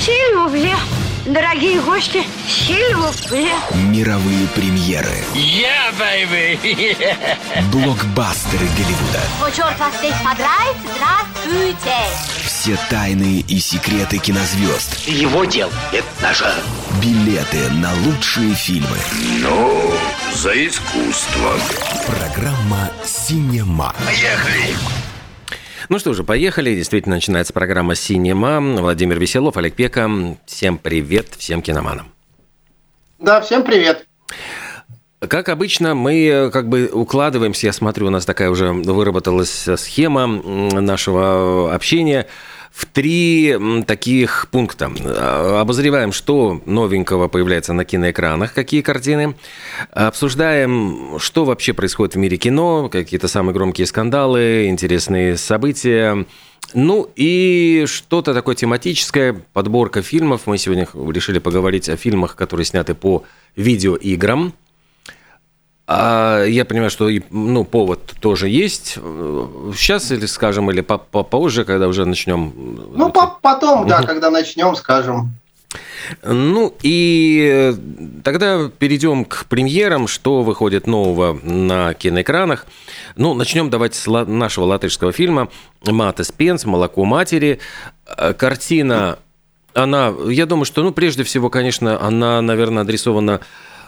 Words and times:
Сильвупле. 0.00 0.74
Дорогие 1.26 1.78
гости, 1.82 2.22
сильвупле. 2.48 3.50
Мировые 3.74 4.46
премьеры. 4.48 5.22
Yeah, 5.34 5.92
baby! 5.98 7.06
Блокбастеры 7.70 8.66
Голливуда. 8.78 9.20
О, 9.42 9.50
черт 9.50 9.78
вас 9.78 9.92
здесь 9.98 10.14
подрает, 10.24 10.76
здравствуйте! 10.94 11.96
Все 12.42 12.78
тайны 12.88 13.44
и 13.46 13.60
секреты 13.60 14.16
кинозвезд. 14.16 15.06
Его 15.06 15.44
дел– 15.44 15.70
это 15.92 16.08
нажа. 16.22 16.54
Билеты 17.02 17.70
на 17.72 17.92
лучшие 18.06 18.54
фильмы. 18.54 18.96
Ну, 19.42 19.92
за 20.32 20.66
искусство. 20.66 21.58
Программа 22.06 22.90
«Синема». 23.04 23.94
Поехали! 24.06 24.74
Ну 25.90 25.98
что 25.98 26.14
же, 26.14 26.22
поехали. 26.22 26.72
Действительно, 26.76 27.16
начинается 27.16 27.52
программа 27.52 27.96
«Синема». 27.96 28.60
Владимир 28.60 29.18
Веселов, 29.18 29.56
Олег 29.56 29.74
Пека. 29.74 30.08
Всем 30.46 30.78
привет, 30.78 31.30
всем 31.36 31.62
киноманам. 31.62 32.12
Да, 33.18 33.40
всем 33.40 33.64
привет. 33.64 34.06
Как 35.18 35.48
обычно, 35.48 35.96
мы 35.96 36.28
э, 36.28 36.50
как 36.50 36.68
бы 36.68 36.88
укладываемся, 36.92 37.66
я 37.66 37.72
смотрю, 37.72 38.06
у 38.06 38.10
нас 38.10 38.24
такая 38.24 38.50
уже 38.50 38.72
выработалась 38.72 39.68
схема 39.78 40.28
нашего 40.28 41.74
общения 41.74 42.28
в 42.70 42.86
три 42.86 43.56
таких 43.86 44.48
пункта. 44.50 44.90
А, 45.04 45.60
Обозреваем, 45.60 46.12
что 46.12 46.60
новенького 46.66 47.28
появляется 47.28 47.72
на 47.72 47.84
киноэкранах, 47.84 48.54
какие 48.54 48.80
картины. 48.80 49.34
Обсуждаем, 49.90 51.18
что 51.18 51.44
вообще 51.44 51.72
происходит 51.72 52.14
в 52.14 52.18
мире 52.18 52.36
кино, 52.36 52.88
какие-то 52.88 53.28
самые 53.28 53.54
громкие 53.54 53.86
скандалы, 53.86 54.68
интересные 54.68 55.36
события. 55.36 56.26
Ну 56.72 57.10
и 57.16 57.84
что-то 57.86 58.32
такое 58.32 58.54
тематическое, 58.54 59.42
подборка 59.52 60.02
фильмов. 60.02 60.42
Мы 60.46 60.56
сегодня 60.56 60.86
решили 61.12 61.40
поговорить 61.40 61.88
о 61.88 61.96
фильмах, 61.96 62.36
которые 62.36 62.64
сняты 62.64 62.94
по 62.94 63.24
видеоиграм. 63.56 64.52
А 65.92 66.44
я 66.44 66.64
понимаю, 66.64 66.88
что 66.88 67.10
ну, 67.30 67.64
повод 67.64 68.14
тоже 68.20 68.48
есть. 68.48 68.94
Сейчас 68.94 70.12
или 70.12 70.24
скажем, 70.26 70.70
или 70.70 70.82
по- 70.82 70.98
по- 70.98 71.24
позже, 71.24 71.64
когда 71.64 71.88
уже 71.88 72.04
начнем. 72.04 72.52
Ну, 72.94 73.10
по- 73.10 73.36
потом, 73.42 73.88
да, 73.88 74.00
когда 74.04 74.30
начнем, 74.30 74.76
скажем. 74.76 75.34
Ну 76.22 76.72
и 76.82 77.72
э, 77.74 77.74
тогда 78.22 78.70
перейдем 78.78 79.24
к 79.24 79.46
премьерам, 79.46 80.06
что 80.06 80.42
выходит 80.42 80.86
нового 80.86 81.40
на 81.42 81.92
киноэкранах. 81.94 82.66
Ну, 83.16 83.34
начнем 83.34 83.68
давайте 83.68 83.98
с 83.98 84.06
нашего 84.06 84.66
латышского 84.66 85.10
фильма 85.10 85.48
«Мата 85.84 86.22
Спенс. 86.22 86.66
Молоко 86.66 87.04
матери». 87.04 87.58
Э, 88.06 88.32
Картина, 88.32 89.18
она, 89.74 90.14
я 90.28 90.46
думаю, 90.46 90.66
что, 90.66 90.84
ну, 90.84 90.92
прежде 90.92 91.24
всего, 91.24 91.50
конечно, 91.50 92.00
она, 92.00 92.40
наверное, 92.42 92.82
адресована 92.84 93.40
э, 93.40 93.44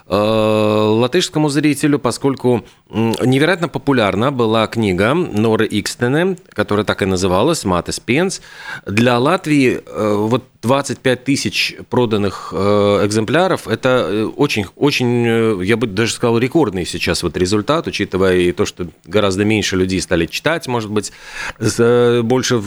латышскому 0.09 1.49
зрителю, 1.49 1.99
поскольку 1.99 2.65
невероятно 2.93 3.69
популярна 3.69 4.31
была 4.31 4.67
книга 4.67 5.15
Норы 5.15 5.67
Икстене, 5.71 6.37
которая 6.53 6.85
так 6.85 7.03
и 7.03 7.07
называлась 7.07 7.65
«Мата 7.65 7.93
Спенс». 7.93 8.43
Для 8.87 9.19
Латвии 9.19 9.81
э, 9.85 10.15
вот 10.15 10.45
25 10.63 11.25
тысяч 11.25 11.77
проданных 11.89 12.53
э, 12.55 13.01
экземпляров– 13.05 13.67
это 13.69 14.07
э, 14.11 14.25
очень, 14.25 14.67
очень, 14.77 15.27
э, 15.27 15.65
я 15.65 15.77
бы 15.77 15.87
даже 15.87 16.13
сказал, 16.13 16.39
рекордный 16.39 16.85
сейчас 16.85 17.23
вот 17.23 17.37
результат, 17.37 17.87
учитывая 17.87 18.37
и 18.37 18.53
то, 18.53 18.67
что 18.67 18.89
гораздо 19.05 19.45
меньше 19.45 19.77
людей 19.77 20.01
стали 20.01 20.27
читать, 20.27 20.69
может 20.69 20.91
быть, 20.91 21.13
э, 21.59 22.21
больше 22.23 22.63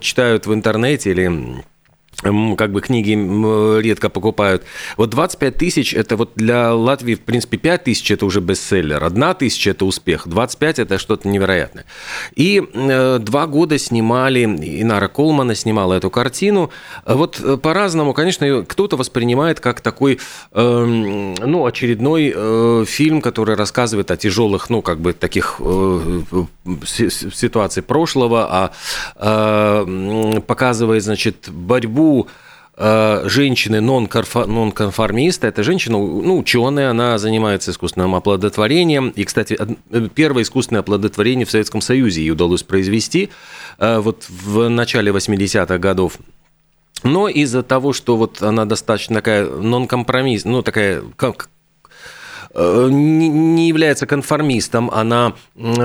читают 0.00 0.46
в 0.46 0.54
интернете 0.54 1.10
или 1.10 1.62
как 2.22 2.72
бы 2.72 2.80
книги 2.80 3.12
редко 3.80 4.08
покупают. 4.08 4.64
Вот 4.96 5.10
25 5.10 5.56
тысяч– 5.56 5.94
это 5.94 6.16
вот 6.16 6.32
для 6.34 6.74
Латвии, 6.74 7.14
в 7.14 7.20
принципе, 7.20 7.58
5 7.58 7.84
тысяч– 7.84 8.10
это 8.10 8.26
уже 8.26 8.40
бестселлер, 8.40 9.04
1 9.04 9.34
тысяча– 9.36 9.70
это 9.72 9.84
успех, 9.84 10.26
25– 10.26 10.78
это 10.80 10.98
что-то 10.98 11.28
невероятное. 11.28 11.84
И 12.34 12.60
э, 12.72 13.18
два 13.20 13.46
года 13.46 13.78
снимали, 13.78 14.44
Инара 14.44 15.06
Колмана 15.06 15.54
снимала 15.54 15.94
эту 15.94 16.10
картину. 16.10 16.70
Вот 17.06 17.40
э, 17.40 17.56
по-разному, 17.56 18.12
конечно, 18.14 18.64
кто-то 18.66 18.96
воспринимает 18.96 19.60
как 19.60 19.80
такой, 19.80 20.18
эм, 20.54 21.34
ну, 21.34 21.66
очередной 21.66 22.32
э, 22.34 22.84
фильм, 22.84 23.20
который 23.20 23.54
рассказывает 23.54 24.10
о 24.10 24.16
тяжелых, 24.16 24.70
ну, 24.70 24.82
как 24.82 24.98
бы 25.00 25.12
таких 25.12 25.56
э, 25.60 26.22
си- 26.84 27.10
си- 27.10 27.30
ситуаций 27.32 27.84
прошлого, 27.84 28.48
а 28.50 28.70
э, 29.16 30.40
показывает, 30.40 31.04
значит, 31.04 31.48
борьбу 31.48 32.07
э, 32.76 33.22
женщины 33.26 33.80
нон-конформиста. 33.80 35.46
Это 35.46 35.62
женщина, 35.62 35.98
ну, 35.98 36.38
ученая, 36.38 36.90
она 36.90 37.18
занимается 37.18 37.70
искусственным 37.70 38.14
оплодотворением. 38.14 39.10
И, 39.10 39.24
кстати, 39.24 39.58
э, 39.58 40.08
первое 40.14 40.42
искусственное 40.42 40.80
оплодотворение 40.80 41.46
в 41.46 41.50
Советском 41.50 41.80
Союзе 41.80 42.22
ей 42.22 42.30
удалось 42.30 42.62
произвести 42.62 43.30
э, 43.78 43.98
вот 43.98 44.26
в 44.28 44.68
начале 44.68 45.12
80-х 45.12 45.78
годов. 45.78 46.18
Но 47.04 47.28
из-за 47.28 47.62
того, 47.62 47.92
что 47.92 48.16
вот 48.16 48.42
она 48.42 48.64
достаточно 48.64 49.16
такая 49.16 49.46
нон-компромисс, 49.46 50.44
ну, 50.44 50.62
такая 50.62 51.02
не 52.54 53.28
не 53.28 53.68
является 53.68 54.06
конформистом, 54.06 54.90
она 54.90 55.34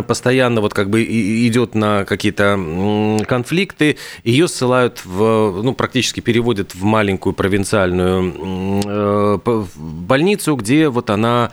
постоянно 0.08 0.62
вот 0.62 0.74
как 0.74 0.90
бы 0.90 1.04
идет 1.04 1.76
на 1.76 2.06
какие-то 2.06 3.20
конфликты, 3.28 3.98
ее 4.24 4.48
ссылают 4.48 5.02
в, 5.04 5.62
ну, 5.62 5.74
практически 5.74 6.20
переводят 6.20 6.74
в 6.74 6.84
маленькую 6.84 7.34
провинциальную 7.34 8.82
э, 8.86 9.66
больницу, 9.76 10.56
где 10.56 10.90
вот 10.90 11.10
она 11.10 11.52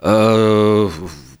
э, 0.00 0.90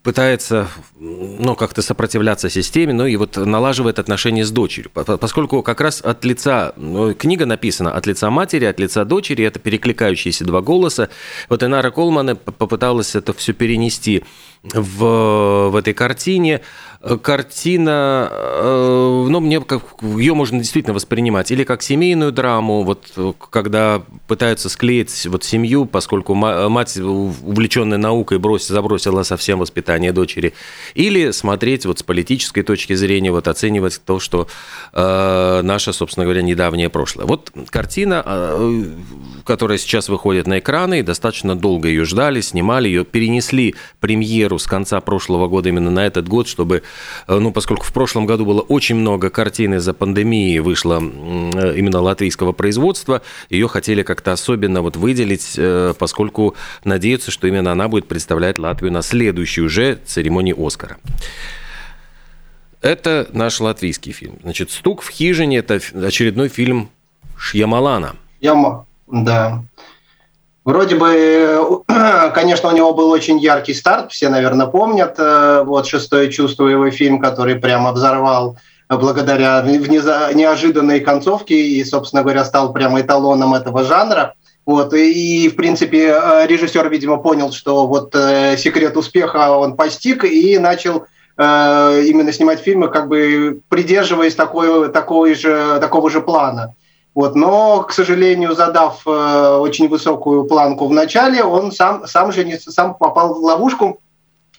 пытается, 0.04 0.68
ну, 1.00 1.56
как-то 1.56 1.80
сопротивляться 1.82 2.50
системе, 2.50 2.92
ну, 2.92 3.06
и 3.06 3.16
вот 3.16 3.36
налаживает 3.38 3.98
отношения 3.98 4.44
с 4.44 4.50
дочерью. 4.50 4.90
По- 4.92 5.02
по- 5.02 5.16
Поскольку 5.16 5.62
как 5.62 5.80
раз 5.80 6.02
от 6.02 6.24
лица, 6.26 6.74
ну, 6.76 7.14
книга 7.14 7.46
написана 7.46 7.90
от 7.90 8.06
лица 8.06 8.28
матери, 8.30 8.66
от 8.66 8.78
лица 8.78 9.04
дочери, 9.06 9.44
это 9.44 9.58
перекликающиеся 9.58 10.44
два 10.44 10.60
голоса. 10.60 11.08
Вот 11.48 11.62
Инара 11.62 11.90
Колман 11.90 12.36
п- 12.36 12.52
попыталась 12.52 13.16
это 13.16 13.32
все 13.32 13.54
перенести 13.54 14.22
в, 14.62 15.70
в 15.70 15.76
этой 15.76 15.94
картине. 15.94 16.60
Картина, 17.22 18.28
э, 18.32 19.26
ну, 19.28 19.40
мне 19.40 19.60
как 19.60 19.82
ее 20.02 20.32
можно 20.32 20.58
действительно 20.58 20.94
воспринимать 20.94 21.50
или 21.50 21.62
как 21.64 21.82
семейную 21.82 22.32
драму, 22.32 22.82
вот 22.82 23.12
когда 23.50 24.02
пытаются 24.26 24.70
склеить 24.70 25.26
вот 25.26 25.44
семью, 25.44 25.84
поскольку 25.84 26.34
ма- 26.34 26.68
мать, 26.70 26.96
увлеченная 26.96 27.98
наукой, 27.98 28.38
бросила, 28.38 28.76
забросила 28.76 29.22
совсем 29.22 29.58
воспитание 29.58 30.12
дочери, 30.12 30.54
или 30.94 31.30
смотреть 31.32 31.84
вот 31.84 31.98
с 31.98 32.02
политической 32.02 32.62
точки 32.62 32.94
зрения, 32.94 33.30
вот 33.30 33.48
оценивать 33.48 34.00
то, 34.04 34.18
что 34.18 34.46
э, 34.94 35.60
наше, 35.62 35.92
собственно 35.92 36.24
говоря, 36.24 36.40
недавнее 36.40 36.88
прошлое. 36.88 37.26
Вот 37.26 37.52
картина, 37.68 38.22
э, 38.24 38.84
которая 39.44 39.76
сейчас 39.76 40.08
выходит 40.08 40.46
на 40.46 40.58
экраны, 40.58 41.00
и 41.00 41.02
достаточно 41.02 41.54
долго 41.54 41.88
ее 41.88 42.06
ждали, 42.06 42.40
снимали 42.40 42.88
ее, 42.88 43.04
перенесли 43.04 43.74
премьеру 44.00 44.58
с 44.58 44.64
конца 44.64 45.00
прошлого 45.02 45.48
года 45.48 45.68
именно 45.68 45.90
на 45.90 46.06
этот 46.06 46.28
год, 46.28 46.48
чтобы, 46.48 46.82
ну, 47.28 47.52
поскольку 47.52 47.84
в 47.84 47.92
прошлом 47.92 48.26
году 48.26 48.44
было 48.44 48.60
очень 48.60 48.96
много 48.96 49.30
картин 49.30 49.74
из-за 49.74 49.94
пандемии 49.94 50.58
вышло 50.58 51.00
э, 51.00 51.74
именно 51.76 52.00
латвийского 52.00 52.52
производства, 52.52 53.22
ее 53.50 53.68
хотели 53.68 54.02
как-то 54.02 54.32
особенно 54.32 54.82
вот 54.82 54.96
выделить, 54.96 55.54
э, 55.56 55.94
поскольку 55.98 56.54
надеются, 56.84 57.30
что 57.30 57.46
именно 57.46 57.72
она 57.72 57.88
будет 57.88 58.08
представлять 58.08 58.58
Латвию 58.58 58.92
на 58.92 59.02
следующей 59.02 59.62
уже 59.62 59.98
церемонии 60.06 60.54
Оскара. 60.56 60.98
Это 62.80 63.26
наш 63.32 63.60
латвийский 63.60 64.12
фильм. 64.12 64.38
Значит, 64.42 64.70
«Стук 64.70 65.00
в 65.00 65.08
хижине»– 65.08 65.56
это 65.58 65.80
очередной 65.94 66.48
фильм 66.48 66.90
Шьямалана. 67.38 68.16
Я, 68.40 68.52
м- 68.52 68.84
да. 69.24 69.64
Вроде 70.64 70.96
бы, 70.96 71.10
э, 71.14 72.30
конечно, 72.34 72.70
у 72.70 72.72
него 72.76 72.94
был 72.94 73.10
очень 73.10 73.38
яркий 73.38 73.74
старт, 73.74 74.12
все, 74.12 74.30
наверное, 74.30 74.66
помнят. 74.66 75.14
э, 75.18 75.62
Вот 75.64 75.86
«Шестое 75.86 76.30
чувство» 76.30 76.66
его 76.66 76.90
фильм, 76.90 77.20
который 77.20 77.56
прямо 77.56 77.92
взорвал 77.92 78.56
благодаря 78.88 79.62
неожиданной 79.62 81.00
концовке 81.00 81.54
и, 81.54 81.84
собственно 81.84 82.22
говоря, 82.22 82.44
стал 82.44 82.72
прямо 82.72 83.00
эталоном 83.00 83.54
этого 83.54 83.84
жанра. 83.84 84.34
Вот, 84.66 84.94
и, 84.94 85.48
в 85.50 85.56
принципе, 85.56 86.18
э, 86.18 86.46
режиссер, 86.46 86.88
видимо, 86.88 87.18
понял, 87.18 87.52
что 87.52 87.86
вот 87.86 88.14
секрет 88.58 88.96
успеха 88.96 89.50
он 89.50 89.76
постиг 89.76 90.24
и 90.24 90.58
начал 90.58 91.06
именно 91.36 92.32
снимать 92.32 92.60
фильмы, 92.60 92.86
как 92.86 93.08
бы 93.08 93.60
придерживаясь 93.68 94.36
такой, 94.36 94.88
такой 94.92 95.34
же, 95.34 95.78
такого 95.80 96.08
же 96.08 96.20
плана. 96.20 96.76
Вот, 97.14 97.36
но, 97.36 97.82
к 97.82 97.92
сожалению, 97.92 98.54
задав 98.54 99.02
э, 99.06 99.56
очень 99.60 99.88
высокую 99.88 100.44
планку 100.44 100.88
в 100.88 100.92
начале, 100.92 101.44
он 101.44 101.70
сам, 101.70 102.06
сам 102.08 102.32
же 102.32 102.44
не, 102.44 102.58
сам 102.58 102.94
попал 102.94 103.34
в 103.34 103.38
ловушку, 103.38 104.00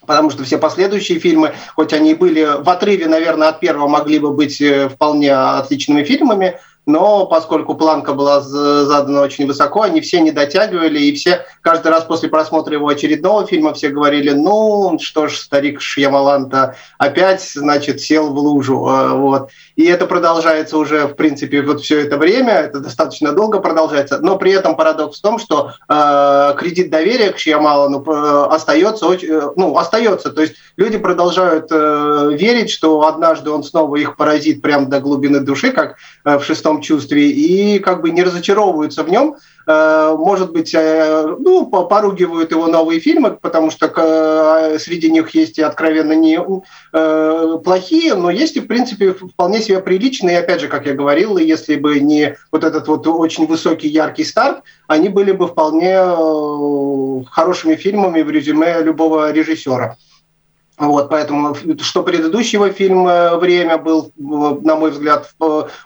потому 0.06 0.30
что 0.30 0.42
все 0.44 0.56
последующие 0.56 1.18
фильмы, 1.18 1.52
хоть 1.74 1.92
они 1.92 2.12
и 2.12 2.14
были 2.14 2.48
в 2.62 2.68
отрыве, 2.70 3.08
наверное, 3.08 3.48
от 3.48 3.60
первого, 3.60 3.88
могли 3.88 4.18
бы 4.18 4.32
быть 4.32 4.58
э, 4.62 4.88
вполне 4.88 5.34
отличными 5.34 6.02
фильмами, 6.02 6.58
но 6.86 7.26
поскольку 7.26 7.74
планка 7.74 8.14
была 8.14 8.40
задана 8.40 9.22
очень 9.22 9.46
высоко, 9.46 9.82
они 9.82 10.00
все 10.00 10.20
не 10.20 10.30
дотягивали, 10.30 11.00
и 11.00 11.14
все 11.14 11.44
каждый 11.60 11.88
раз 11.88 12.04
после 12.04 12.28
просмотра 12.28 12.74
его 12.74 12.86
очередного 12.86 13.44
фильма 13.44 13.74
все 13.74 13.88
говорили, 13.88 14.30
ну, 14.30 14.96
что 15.02 15.26
ж, 15.26 15.36
старик 15.36 15.80
Шьямалан-то 15.80 16.76
опять, 16.98 17.42
значит, 17.42 18.00
сел 18.00 18.32
в 18.32 18.38
лужу, 18.38 18.86
э, 18.88 19.08
вот. 19.14 19.50
И 19.74 19.84
это 19.84 20.06
продолжается 20.06 20.78
уже, 20.78 21.08
в 21.08 21.14
принципе, 21.14 21.60
вот 21.62 21.80
все 21.80 22.00
это 22.00 22.18
время, 22.18 22.52
это 22.52 22.78
достаточно 22.78 23.32
долго 23.32 23.58
продолжается, 23.58 24.20
но 24.20 24.36
при 24.36 24.52
этом 24.52 24.76
парадокс 24.76 25.18
в 25.18 25.22
том, 25.22 25.40
что 25.40 25.72
э, 25.88 26.54
кредит 26.56 26.90
доверия 26.90 27.32
к 27.32 27.38
Шьямалану 27.38 28.04
э, 28.06 28.46
остается, 28.54 29.12
э, 29.12 29.50
ну, 29.56 29.76
остается, 29.76 30.30
то 30.30 30.40
есть 30.40 30.54
люди 30.76 30.98
продолжают 30.98 31.66
э, 31.70 32.30
верить, 32.32 32.70
что 32.70 33.06
однажды 33.08 33.50
он 33.50 33.64
снова 33.64 33.96
их 33.96 34.16
поразит 34.16 34.62
прямо 34.62 34.86
до 34.86 35.00
глубины 35.00 35.40
души, 35.40 35.72
как 35.72 35.96
э, 36.24 36.38
в 36.38 36.44
шестом 36.44 36.75
чувстве, 36.80 37.30
и 37.30 37.78
как 37.78 38.02
бы 38.02 38.10
не 38.10 38.22
разочаровываются 38.22 39.02
в 39.02 39.10
нем, 39.10 39.36
Э, 39.66 40.14
может 40.16 40.52
быть, 40.52 40.72
э, 40.74 41.36
ну, 41.40 41.66
поругивают 41.66 42.52
его 42.52 42.68
новые 42.68 43.00
фильмы, 43.00 43.32
потому 43.32 43.72
что 43.72 43.92
э, 43.96 44.78
среди 44.78 45.10
них 45.10 45.30
есть 45.30 45.58
и 45.58 45.62
откровенно 45.62 46.12
не 46.12 46.40
плохие, 47.64 48.14
но 48.14 48.30
есть 48.30 48.56
и, 48.56 48.60
в 48.60 48.66
принципе, 48.66 49.12
вполне 49.12 49.60
себе 49.60 49.80
приличные. 49.80 50.38
Опять 50.38 50.60
же, 50.60 50.68
как 50.68 50.86
я 50.86 50.94
говорил, 50.94 51.36
если 51.36 51.76
бы 51.76 51.98
не 51.98 52.36
вот 52.52 52.64
этот 52.64 52.86
вот 52.88 53.06
очень 53.06 53.46
высокий, 53.46 53.88
яркий 53.88 54.24
старт, 54.24 54.62
они 54.86 55.08
были 55.08 55.32
бы 55.32 55.48
вполне 55.48 57.24
хорошими 57.30 57.74
фильмами 57.74 58.22
в 58.22 58.30
резюме 58.30 58.80
любого 58.82 59.32
режиссера. 59.32 59.96
Вот, 60.78 61.08
поэтому, 61.08 61.56
что 61.80 62.02
предыдущего 62.02 62.70
фильма 62.70 63.36
«Время» 63.38 63.78
был, 63.78 64.12
на 64.16 64.76
мой 64.76 64.90
взгляд, 64.90 65.34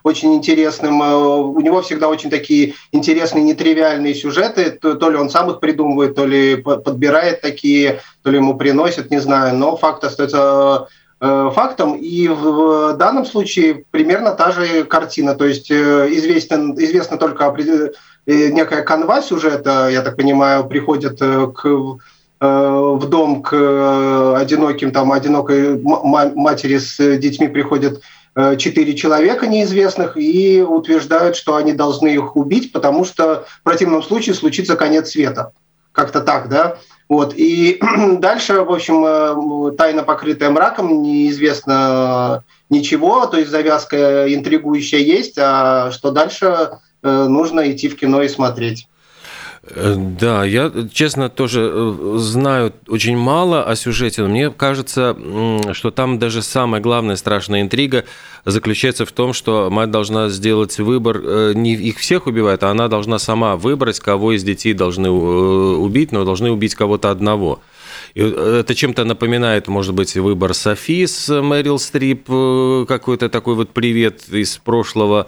очень 0.03 0.35
интересным. 0.35 1.01
У 1.01 1.61
него 1.61 1.81
всегда 1.81 2.09
очень 2.09 2.29
такие 2.29 2.75
интересные, 2.91 3.45
нетривиальные 3.45 4.17
сюжеты. 4.17 4.71
То 4.71 5.11
ли 5.11 5.17
он 5.17 5.31
сам 5.31 5.51
их 5.51 5.61
придумывает, 5.61 6.17
то 6.17 6.27
ли 6.27 6.57
подбирает 6.57 7.41
такие, 7.41 8.01
то 8.23 8.31
ли 8.31 8.39
ему 8.39 8.57
приносят, 8.57 9.13
не 9.13 9.21
знаю. 9.21 9.57
Но 9.57 9.77
факт 9.77 10.03
остается 10.03 10.89
э, 11.21 11.51
фактом. 11.55 11.95
И 11.95 12.27
в 12.27 12.95
данном 12.95 13.27
случае 13.27 13.85
примерно 13.93 14.33
та 14.33 14.51
же 14.51 14.83
картина. 14.83 15.37
То 15.37 15.45
есть 15.45 15.71
э, 15.71 16.09
известен, 16.15 16.75
известно 16.75 17.17
только 17.17 17.45
э, 17.47 18.49
некая 18.49 18.83
канва 18.83 19.23
сюжета, 19.23 19.89
я 19.89 20.03
так 20.03 20.17
понимаю, 20.17 20.67
приходит 20.67 21.21
к 21.21 21.65
Э, 21.65 21.97
в 22.41 23.07
дом 23.07 23.43
к 23.43 23.53
э, 23.53 24.35
одиноким, 24.37 24.93
там, 24.93 25.13
одинокой 25.13 25.79
матери 25.79 26.79
с 26.79 26.97
детьми 27.19 27.49
приходят 27.49 28.01
э, 28.35 28.57
четыре 28.57 28.95
человека 28.95 29.47
неизвестных 29.47 30.17
и 30.17 30.63
утверждают, 30.63 31.37
что 31.37 31.57
они 31.57 31.75
должны 31.75 32.09
их 32.09 32.37
убить, 32.37 32.73
потому 32.73 33.05
что 33.05 33.45
в 33.61 33.63
противном 33.63 34.03
случае 34.03 34.35
случится 34.35 34.77
конец 34.77 35.11
света. 35.11 35.53
Как-то 35.93 36.23
так, 36.23 36.49
да? 36.49 36.79
Вот. 37.11 37.35
И 37.37 37.79
дальше, 38.19 38.63
в 38.63 38.73
общем, 38.73 39.77
тайна, 39.77 40.03
покрытая 40.03 40.49
мраком, 40.49 41.03
неизвестно 41.03 42.45
ничего, 42.71 43.27
то 43.27 43.37
есть 43.37 43.51
завязка 43.51 44.33
интригующая 44.33 45.01
есть, 45.01 45.35
а 45.37 45.91
что 45.91 46.11
дальше, 46.11 46.71
нужно 47.03 47.71
идти 47.71 47.89
в 47.89 47.97
кино 47.97 48.23
и 48.23 48.29
смотреть. 48.29 48.87
Э, 49.63 49.95
да, 49.97 50.45
я, 50.45 50.73
честно, 50.93 51.29
тоже 51.29 51.71
э, 51.73 52.15
знаю 52.17 52.73
очень 52.89 53.17
мало 53.17 53.63
о 53.63 53.77
сюжете, 53.77 54.23
мне 54.23 54.51
кажется, 54.51 55.15
что 55.73 55.91
там 55.91 56.19
даже 56.19 56.41
самая 56.41 56.81
главная 56.81 57.17
страшная 57.17 57.61
интрига 57.61 58.05
заключается 58.47 59.05
в 59.05 59.13
том, 59.13 59.35
что 59.35 59.69
мать 59.71 59.91
должна 59.91 60.31
сделать 60.31 60.79
выбор, 60.79 61.21
э, 61.23 61.53
не 61.55 61.75
их 61.75 61.99
всех 61.99 62.27
убивает, 62.27 62.63
а 62.63 62.71
она 62.71 62.89
должна 62.89 63.19
сама 63.19 63.57
выбрать, 63.57 64.01
кого 64.01 64.33
из 64.33 64.43
детей 64.45 64.73
должны 64.73 65.11
убить, 65.11 66.11
но 66.11 66.25
должны 66.25 66.51
убить 66.51 66.75
кого-то 66.75 67.11
одного. 67.11 67.61
И 68.15 68.21
это 68.23 68.75
чем-то 68.75 69.05
напоминает, 69.05 69.69
может 69.69 69.95
быть, 69.95 70.17
выбор 70.17 70.55
Софи 70.55 71.07
с 71.07 71.29
Мэрил 71.41 71.79
Стрип, 71.79 72.27
какой-то 72.89 73.29
такой 73.29 73.55
вот 73.55 73.71
привет 73.71 74.29
из 74.29 74.59
прошлого. 74.59 75.27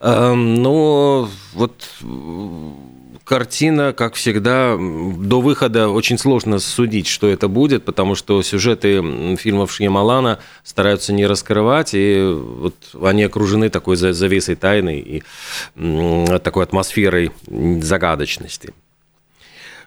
Эм, 0.00 0.54
но 0.54 1.28
вот 1.54 1.88
картина, 3.28 3.92
как 3.92 4.14
всегда, 4.14 4.76
до 4.76 5.40
выхода 5.40 5.90
очень 5.90 6.18
сложно 6.18 6.58
судить, 6.58 7.06
что 7.06 7.28
это 7.28 7.46
будет, 7.46 7.84
потому 7.84 8.14
что 8.14 8.42
сюжеты 8.42 9.36
фильмов 9.36 9.70
Шьямалана 9.70 10.38
стараются 10.64 11.12
не 11.12 11.26
раскрывать, 11.26 11.90
и 11.92 12.20
вот 12.22 12.74
они 13.02 13.22
окружены 13.24 13.68
такой 13.68 13.96
завесой 13.96 14.56
тайны 14.56 14.98
и 14.98 15.22
такой 16.42 16.64
атмосферой 16.64 17.30
загадочности. 17.46 18.72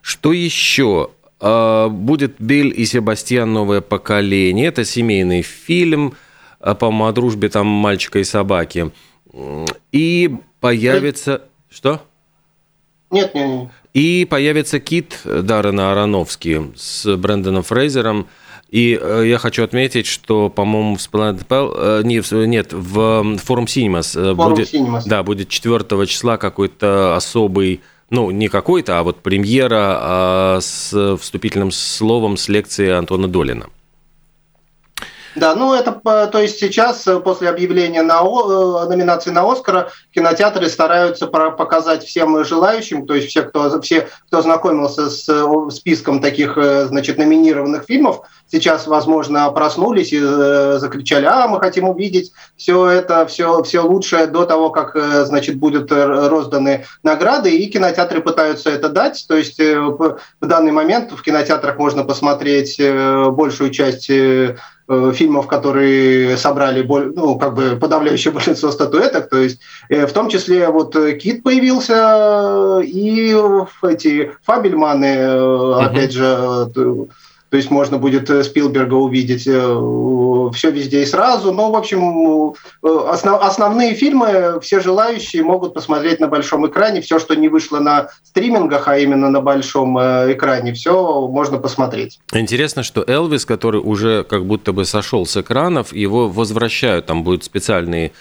Что 0.02 0.34
еще? 0.34 1.10
А, 1.42 1.90
будет 1.90 2.36
Бель 2.40 2.72
и 2.76 2.86
Себастьян 2.86 3.52
«Новое 3.52 3.82
поколение». 3.82 4.68
Это 4.68 4.86
семейный 4.86 5.42
фильм, 5.42 6.14
а, 6.60 6.76
по-моему, 6.76 7.08
о 7.08 7.12
дружбе 7.12 7.50
там 7.50 7.66
мальчика 7.66 8.20
и 8.20 8.24
собаки. 8.24 8.92
И 9.92 10.36
появится... 10.60 11.42
Что? 11.70 12.02
Нет, 13.10 13.34
нет, 13.34 13.48
нет. 13.48 13.70
И 13.94 14.26
появится 14.30 14.80
Кит 14.80 15.20
Даррена 15.26 15.92
Аронофски 15.92 16.72
с 16.76 17.18
Брэндоном 17.18 17.64
Фрейзером. 17.64 18.28
И 18.70 18.98
э, 19.02 19.24
я 19.26 19.38
хочу 19.38 19.64
отметить, 19.64 20.06
что, 20.06 20.50
по-моему, 20.50 20.96
в 20.96 21.00
Splendid 21.00 21.46
Pal, 21.46 21.74
э, 21.76 22.02
не, 22.06 22.22
нет, 22.48 22.72
в 22.72 23.38
Форум 23.40 23.66
э, 23.66 24.34
будет, 24.34 24.74
Cinemas. 24.74 25.04
Да, 25.06 25.24
будет 25.24 25.50
4 25.50 26.08
числа 26.08 26.38
какой-то 26.38 27.18
особый 27.18 27.82
ну, 28.12 28.30
не 28.30 28.50
какой-то, 28.50 29.00
а 29.00 29.04
вот 29.04 29.22
премьера 29.22 29.98
а, 30.00 30.58
с 30.62 31.18
вступительным 31.18 31.72
словом 31.72 32.38
с 32.38 32.50
лекции 32.50 32.90
Антона 32.90 33.28
Долина. 33.28 33.68
Да, 35.36 35.56
ну 35.56 35.74
это, 35.74 35.92
то 36.28 36.40
есть 36.40 36.60
сейчас 36.60 37.08
э, 37.08 37.20
после 37.22 37.50
объявления 37.50 38.02
на 38.02 38.20
э, 38.20 38.90
номинации 38.90 39.32
на 39.32 39.50
Оскара 39.50 39.90
кинотеатры 40.14 40.68
стараются 40.68 41.28
показать 41.28 42.04
всем 42.04 42.44
желающим, 42.44 43.08
то 43.08 43.14
есть 43.16 43.30
все, 43.30 43.44
кто, 43.44 43.80
все, 43.82 44.10
кто 44.28 44.42
знакомился 44.42 45.10
с 45.10 45.30
э, 45.30 45.72
списком 45.72 46.20
таких, 46.20 46.58
значит, 46.58 47.18
номинированных 47.18 47.86
фильмов, 47.86 48.22
сейчас, 48.52 48.88
возможно, 48.88 49.50
проснулись 49.52 50.12
и 50.12 50.20
закричали, 50.20 51.26
а, 51.26 51.48
мы 51.48 51.60
хотим 51.62 51.88
увидеть 51.88 52.34
все 52.58 52.88
это, 52.88 53.26
все, 53.26 53.64
все 53.64 53.80
лучшее 53.82 54.28
до 54.28 54.46
того, 54.46 54.70
как, 54.70 54.96
значит, 55.26 55.56
будут 55.56 55.92
розданы 55.92 56.86
награды, 57.04 57.56
и 57.56 57.70
кинотеатры 57.70 58.22
пытаются 58.22 58.70
это 58.70 58.90
дать, 58.90 59.24
то 59.28 59.38
есть 59.38 59.60
в 59.60 60.20
данный 60.42 60.72
момент 60.74 61.12
в 61.12 61.22
кинотеатрах 61.22 61.78
можно 61.78 62.04
посмотреть 62.04 62.80
большую 62.80 63.72
часть 63.72 64.10
Э, 64.10 64.56
фильмов, 65.14 65.48
которые 65.48 66.38
собрали 66.38 66.84
ну, 67.16 67.38
как 67.38 67.56
бы 67.56 67.78
подавляющее 67.80 68.34
большинство 68.34 68.72
статуэток, 68.72 69.30
то 69.30 69.38
есть 69.38 69.60
э, 69.90 70.06
в 70.06 70.14
том 70.14 70.30
числе 70.30 70.70
вот 70.70 70.96
Кит 71.20 71.44
появился 71.44 72.82
и 72.84 73.36
эти 73.84 74.32
Фабельманы, 74.44 75.84
опять 75.86 76.14
же, 76.14 76.70
то 77.52 77.58
есть 77.58 77.70
можно 77.70 77.98
будет 77.98 78.30
э, 78.30 78.46
Спилберга 78.46 78.94
увидеть 78.94 79.46
э, 79.46 80.50
все 80.54 80.72
везде 80.72 81.04
и 81.04 81.06
сразу. 81.06 81.52
Но, 81.52 81.70
в 81.70 81.76
общем, 81.76 82.54
э, 82.82 83.10
основ, 83.10 83.44
основные 83.44 83.94
фильмы 83.94 84.58
все 84.62 84.80
желающие 84.80 85.44
могут 85.44 85.74
посмотреть 85.74 86.22
на 86.22 86.30
большом 86.30 86.66
экране. 86.66 87.02
Все, 87.02 87.20
что 87.20 87.36
не 87.36 87.50
вышло 87.50 87.80
на 87.80 88.08
стримингах, 88.24 88.88
а 88.88 88.98
именно 88.98 89.30
на 89.30 89.42
большом 89.42 90.00
экране, 90.00 90.72
все 90.72 91.28
можно 91.28 91.58
посмотреть. 91.58 92.22
Интересно, 92.32 92.84
что 92.84 93.04
Элвис, 93.06 93.46
который 93.46 93.82
уже 93.82 94.24
как 94.24 94.46
будто 94.46 94.72
бы 94.72 94.86
сошел 94.86 95.26
с 95.26 95.36
экранов, 95.36 95.92
его 95.92 96.30
возвращают. 96.30 97.08
Там 97.08 97.26
будут 97.26 97.44
специальные 97.44 98.14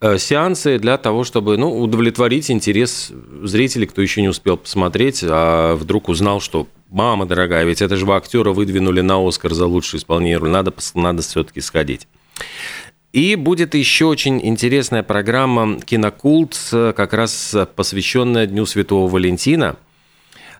сеансы 0.00 0.78
для 0.78 0.98
того, 0.98 1.24
чтобы 1.24 1.56
ну, 1.56 1.80
удовлетворить 1.80 2.50
интерес 2.50 3.12
зрителей, 3.42 3.86
кто 3.86 4.02
еще 4.02 4.22
не 4.22 4.28
успел 4.28 4.56
посмотреть, 4.56 5.24
а 5.26 5.74
вдруг 5.74 6.08
узнал, 6.08 6.40
что 6.40 6.66
мама 6.90 7.26
дорогая, 7.26 7.64
ведь 7.64 7.82
это 7.82 7.96
же 7.96 8.06
актера 8.12 8.52
выдвинули 8.52 9.00
на 9.00 9.26
Оскар 9.26 9.54
за 9.54 9.66
лучшее 9.66 9.98
исполнение 9.98 10.36
роли, 10.36 10.50
надо, 10.50 10.72
надо 10.94 11.22
все-таки 11.22 11.60
сходить. 11.60 12.06
И 13.12 13.34
будет 13.34 13.74
еще 13.74 14.04
очень 14.04 14.46
интересная 14.46 15.02
программа 15.02 15.80
«Кинокульт», 15.80 16.54
как 16.70 17.14
раз 17.14 17.56
посвященная 17.74 18.46
Дню 18.46 18.66
Святого 18.66 19.08
Валентина. 19.08 19.76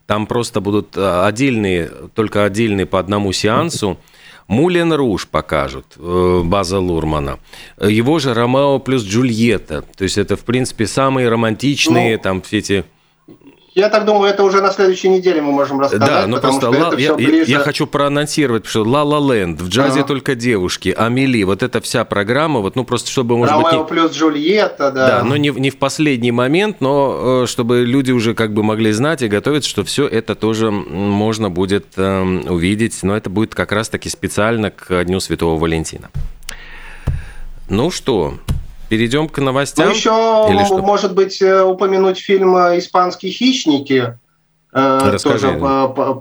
Там 0.07 0.27
просто 0.27 0.61
будут 0.61 0.97
э, 0.97 1.25
отдельные, 1.25 1.91
только 2.15 2.45
отдельные 2.45 2.87
по 2.87 2.99
одному 2.99 3.33
сеансу. 3.33 3.99
Мулен 4.49 4.93
Руж 4.93 5.27
покажут, 5.27 5.97
э, 5.97 6.43
База 6.45 6.79
Лурмана. 6.79 7.39
Его 7.81 8.19
же 8.19 8.33
Ромео 8.33 8.79
плюс 8.79 9.05
Джульетта. 9.05 9.83
То 9.83 10.05
есть 10.05 10.19
это, 10.19 10.37
в 10.37 10.45
принципе, 10.45 10.87
самые 10.87 11.29
романтичные, 11.29 12.17
ну, 12.17 12.23
там 12.23 12.43
все 12.43 12.59
эти 12.59 12.85
Я 13.77 13.91
так 13.91 14.07
думаю, 14.07 14.33
это 14.33 14.43
уже 14.43 14.63
на 14.63 14.71
следующей 14.73 15.11
неделе 15.11 15.43
мы 15.43 15.53
можем 15.53 15.79
рассказать. 15.79 16.09
Да, 16.09 16.27
но 16.27 16.37
потому 16.37 16.59
просто 16.61 16.81
ла- 16.83 16.95
я, 16.99 17.13
ближе. 17.13 17.51
я 17.51 17.59
хочу 17.59 17.87
проанонсировать, 17.87 18.65
что 18.65 18.83
«Ла 18.85 19.03
Ла 19.03 19.35
Ленд», 19.35 19.61
«В 19.61 19.69
джазе 19.69 20.01
Ага. 20.01 20.09
только 20.09 20.35
девушки», 20.35 20.95
«Амели», 20.97 21.43
вот 21.45 21.63
эта 21.63 21.83
вся 21.83 22.07
программа, 22.07 22.61
вот, 22.61 22.75
ну, 22.75 22.85
просто 22.85 23.11
чтобы, 23.11 23.37
может 23.37 23.55
быть, 23.55 23.67
Ромео 23.67 23.83
не- 23.83 23.87
плюс 23.87 24.13
Джульетта, 24.13 24.91
да. 24.91 25.07
Да, 25.19 25.25
но 25.25 25.37
не, 25.37 25.51
в- 25.51 25.59
не 25.59 25.69
в 25.69 25.77
последний 25.77 26.33
момент, 26.33 26.81
но 26.81 27.43
э, 27.45 27.47
чтобы 27.47 27.85
люди 27.85 28.13
уже 28.13 28.33
как 28.33 28.55
бы 28.55 28.63
могли 28.63 28.93
знать 28.93 29.21
и 29.21 29.29
готовиться, 29.29 29.69
что 29.69 29.85
все 29.85 30.07
это 30.09 30.35
тоже 30.35 30.71
можно 30.71 31.51
будет 31.51 31.85
эм, 31.99 32.47
увидеть. 32.49 32.99
Но 33.03 33.15
это 33.15 33.29
будет 33.29 33.55
как 33.55 33.73
раз-таки 33.73 34.09
специально 34.09 34.71
к 34.71 35.05
Дню 35.05 35.21
Святого 35.21 35.61
Валентина. 35.61 36.09
Ну 37.69 37.91
что, 37.91 38.39
перейдем 38.89 39.29
к 39.29 39.39
новостям? 39.39 39.89
Ну, 39.89 39.95
еще, 39.95 40.47
Или 40.51 40.65
что? 40.65 40.79
может 40.79 41.15
быть, 41.15 41.41
э, 41.43 41.63
упомянуть 41.63 42.19
фильм 42.19 42.57
э, 42.57 42.79
«Испанские 42.79 43.33
хищники». 43.33 44.19
Э, 44.73 44.99
Расскажи. 45.13 45.59
Тоже, 45.59 46.21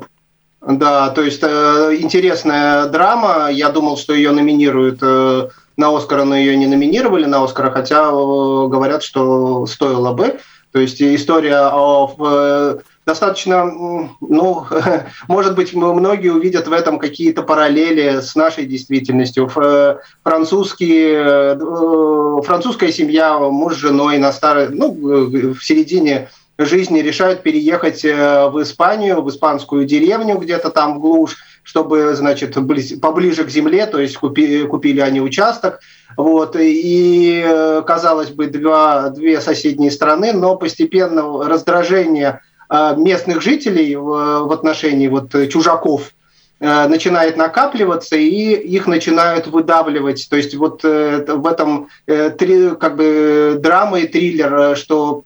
да, 0.67 1.09
то 1.09 1.21
есть 1.21 1.43
интересная 1.43 2.87
драма. 2.87 3.49
Я 3.51 3.69
думал, 3.69 3.97
что 3.97 4.15
ее 4.15 4.31
номинируют 4.31 4.99
на 5.01 5.95
Оскара, 5.95 6.23
но 6.23 6.35
ее 6.35 6.57
не 6.57 6.65
номинировали 6.65 7.25
на 7.25 7.43
Оскара, 7.43 7.69
хотя 7.69 8.09
говорят, 8.09 9.03
что 9.03 9.67
стоило 9.67 10.13
бы. 10.13 10.39
То 10.71 10.79
есть 10.79 10.99
история 11.03 11.69
о 11.71 12.79
достаточно, 13.05 14.09
ну, 14.19 14.65
может 15.27 15.55
быть, 15.55 15.73
многие 15.73 16.29
увидят 16.29 16.67
в 16.67 16.73
этом 16.73 16.99
какие-то 16.99 17.43
параллели 17.43 18.21
с 18.21 18.35
нашей 18.35 18.65
действительностью. 18.65 19.49
Э, 19.55 19.97
Французские, 20.23 21.55
э, 21.57 22.41
французская 22.43 22.91
семья, 22.91 23.37
муж 23.37 23.75
с 23.75 23.77
женой 23.77 24.17
на 24.17 24.31
старой, 24.31 24.69
ну, 24.69 24.91
э, 24.91 25.53
в 25.53 25.61
середине 25.63 26.29
жизни 26.57 26.99
решают 26.99 27.43
переехать 27.43 28.05
э, 28.05 28.47
в 28.47 28.61
Испанию, 28.61 29.21
в 29.21 29.29
испанскую 29.29 29.85
деревню 29.85 30.37
где-то 30.37 30.69
там 30.69 30.95
в 30.95 30.99
глушь, 30.99 31.37
чтобы, 31.63 32.15
значит, 32.15 32.55
поближе 33.01 33.43
к 33.43 33.49
земле, 33.49 33.85
то 33.87 33.99
есть 33.99 34.17
купи- 34.17 34.65
купили 34.67 35.01
они 35.01 35.19
участок, 35.19 35.79
вот, 36.15 36.55
и, 36.55 37.43
э, 37.45 37.83
казалось 37.85 38.29
бы, 38.29 38.47
два, 38.47 39.09
две 39.09 39.41
соседние 39.41 39.91
страны, 39.91 40.31
но 40.31 40.55
постепенно 40.55 41.43
раздражение 41.43 42.39
э, 42.39 42.54
местных 42.69 43.41
жителей 43.41 43.95
в, 43.95 44.51
отношении 44.51 45.07
вот 45.07 45.35
э, 45.35 45.47
чужаков 45.47 46.11
э, 46.59 46.87
начинает 46.87 47.37
накапливаться, 47.37 48.15
и 48.15 48.53
их 48.53 48.87
начинают 48.87 49.47
выдавливать. 49.47 50.27
То 50.29 50.37
есть 50.37 50.55
вот 50.55 50.83
э, 50.83 51.25
в 51.27 51.45
этом 51.45 51.87
э, 52.07 52.31
три, 52.31 52.71
как 52.75 52.95
бы 52.95 53.57
драма 53.59 53.99
и 53.99 54.07
триллер, 54.07 54.53
э, 54.55 54.75
что 54.75 55.23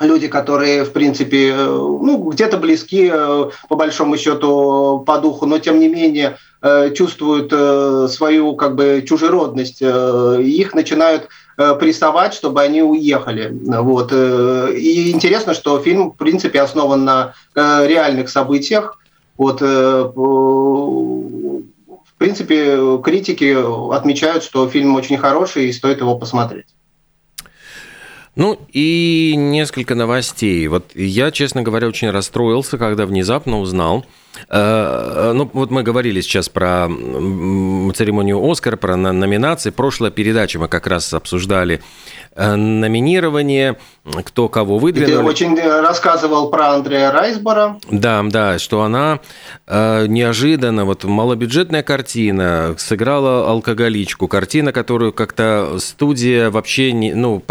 люди, 0.00 0.28
которые, 0.28 0.84
в 0.84 0.92
принципе, 0.92 1.50
э, 1.50 1.66
ну, 1.66 2.30
где-то 2.30 2.58
близки, 2.58 3.10
э, 3.12 3.50
по 3.68 3.76
большому 3.76 4.16
счету, 4.16 5.02
по 5.06 5.18
духу, 5.18 5.46
но, 5.46 5.58
тем 5.58 5.80
не 5.80 5.88
менее, 5.88 6.36
э, 6.62 6.92
чувствуют 6.94 7.52
э, 7.52 8.08
свою, 8.10 8.54
как 8.54 8.74
бы, 8.76 9.04
чужеродность, 9.06 9.78
э, 9.80 10.42
их 10.42 10.74
начинают 10.74 11.24
э, 11.24 11.28
прессовать, 11.56 12.34
чтобы 12.34 12.62
они 12.62 12.82
уехали. 12.82 13.50
Вот. 13.52 14.08
э, 14.12 14.74
И 14.76 15.10
интересно, 15.10 15.54
что 15.54 15.78
фильм, 15.80 16.10
в 16.10 16.16
принципе, 16.16 16.60
основан 16.60 17.04
на 17.04 17.34
э, 17.54 17.86
реальных 17.86 18.28
событиях. 18.28 18.98
Вот, 19.38 19.62
э, 19.62 20.02
в 20.14 21.62
принципе, 22.18 22.98
критики 23.02 23.56
отмечают, 23.94 24.42
что 24.42 24.68
фильм 24.68 24.94
очень 24.94 25.18
хороший 25.18 25.68
и 25.68 25.72
стоит 25.72 26.00
его 26.00 26.16
посмотреть. 26.16 26.66
Ну 28.34 28.58
и 28.70 29.34
несколько 29.36 29.94
новостей. 29.94 30.66
Вот 30.68 30.92
я, 30.94 31.30
честно 31.30 31.62
говоря, 31.62 31.88
очень 31.88 32.10
расстроился, 32.10 32.76
когда 32.76 33.06
внезапно 33.06 33.60
узнал. 33.60 34.04
Э, 34.48 35.32
Ну, 35.34 35.50
вот 35.52 35.70
мы 35.70 35.82
говорили 35.82 36.20
сейчас 36.20 36.48
про 36.48 36.88
церемонию 37.94 38.42
Оскара, 38.50 38.76
про 38.76 38.96
на- 38.96 39.12
номинации. 39.12 39.70
Прошлая 39.70 40.10
передача 40.10 40.58
мы 40.58 40.68
как 40.68 40.86
раз 40.86 41.12
обсуждали 41.14 41.80
э, 42.34 42.54
номинирование, 42.54 43.76
кто 44.24 44.48
кого 44.48 44.76
И 44.88 44.92
Ты 44.92 45.18
очень 45.18 45.58
э, 45.58 45.80
рассказывал 45.80 46.50
про 46.50 46.74
Андрея 46.74 47.10
Райсбора. 47.12 47.78
Да, 47.90 48.22
да, 48.24 48.58
что 48.58 48.82
она 48.82 49.20
э, 49.66 50.06
неожиданно, 50.06 50.84
вот 50.84 51.04
малобюджетная 51.04 51.82
картина, 51.82 52.74
сыграла 52.78 53.48
алкоголичку, 53.50 54.28
картина, 54.28 54.72
которую 54.72 55.12
как-то 55.12 55.76
студия 55.78 56.50
вообще, 56.50 56.92
не, 56.92 57.14
ну, 57.14 57.42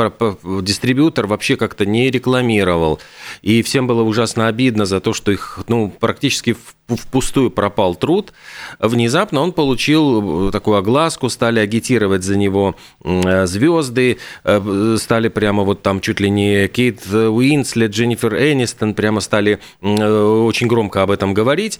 дистрибьютор 0.62 1.28
вообще 1.28 1.56
как-то 1.56 1.86
не 1.86 2.10
рекламировал. 2.12 3.00
И 3.42 3.62
всем 3.64 3.88
было 3.88 4.04
ужасно 4.04 4.48
обидно 4.48 4.86
за 4.86 5.00
то, 5.00 5.14
что 5.14 5.32
их, 5.32 5.60
ну, 5.68 5.90
практически 6.00 6.54
в- 6.54 6.75
впустую 6.88 7.50
пропал 7.50 7.96
труд. 7.96 8.32
Внезапно 8.80 9.42
он 9.42 9.54
получил 9.54 10.52
такую 10.52 10.78
огласку, 10.78 11.30
стали 11.30 11.60
агитировать 11.60 12.24
за 12.24 12.38
него 12.38 12.76
м, 13.04 13.48
звезды, 13.48 14.18
э, 14.44 14.98
стали 15.00 15.30
прямо 15.30 15.64
вот 15.64 15.82
там 15.82 16.00
чуть 16.00 16.20
ли 16.20 16.30
не 16.30 16.68
Кейт 16.68 17.06
Уинслет, 17.08 17.92
Дженнифер 17.92 18.36
Энистон, 18.36 18.94
прямо 18.94 19.20
стали 19.22 19.60
э, 19.82 19.88
очень 19.88 20.68
громко 20.68 21.02
об 21.02 21.12
этом 21.12 21.34
говорить. 21.34 21.80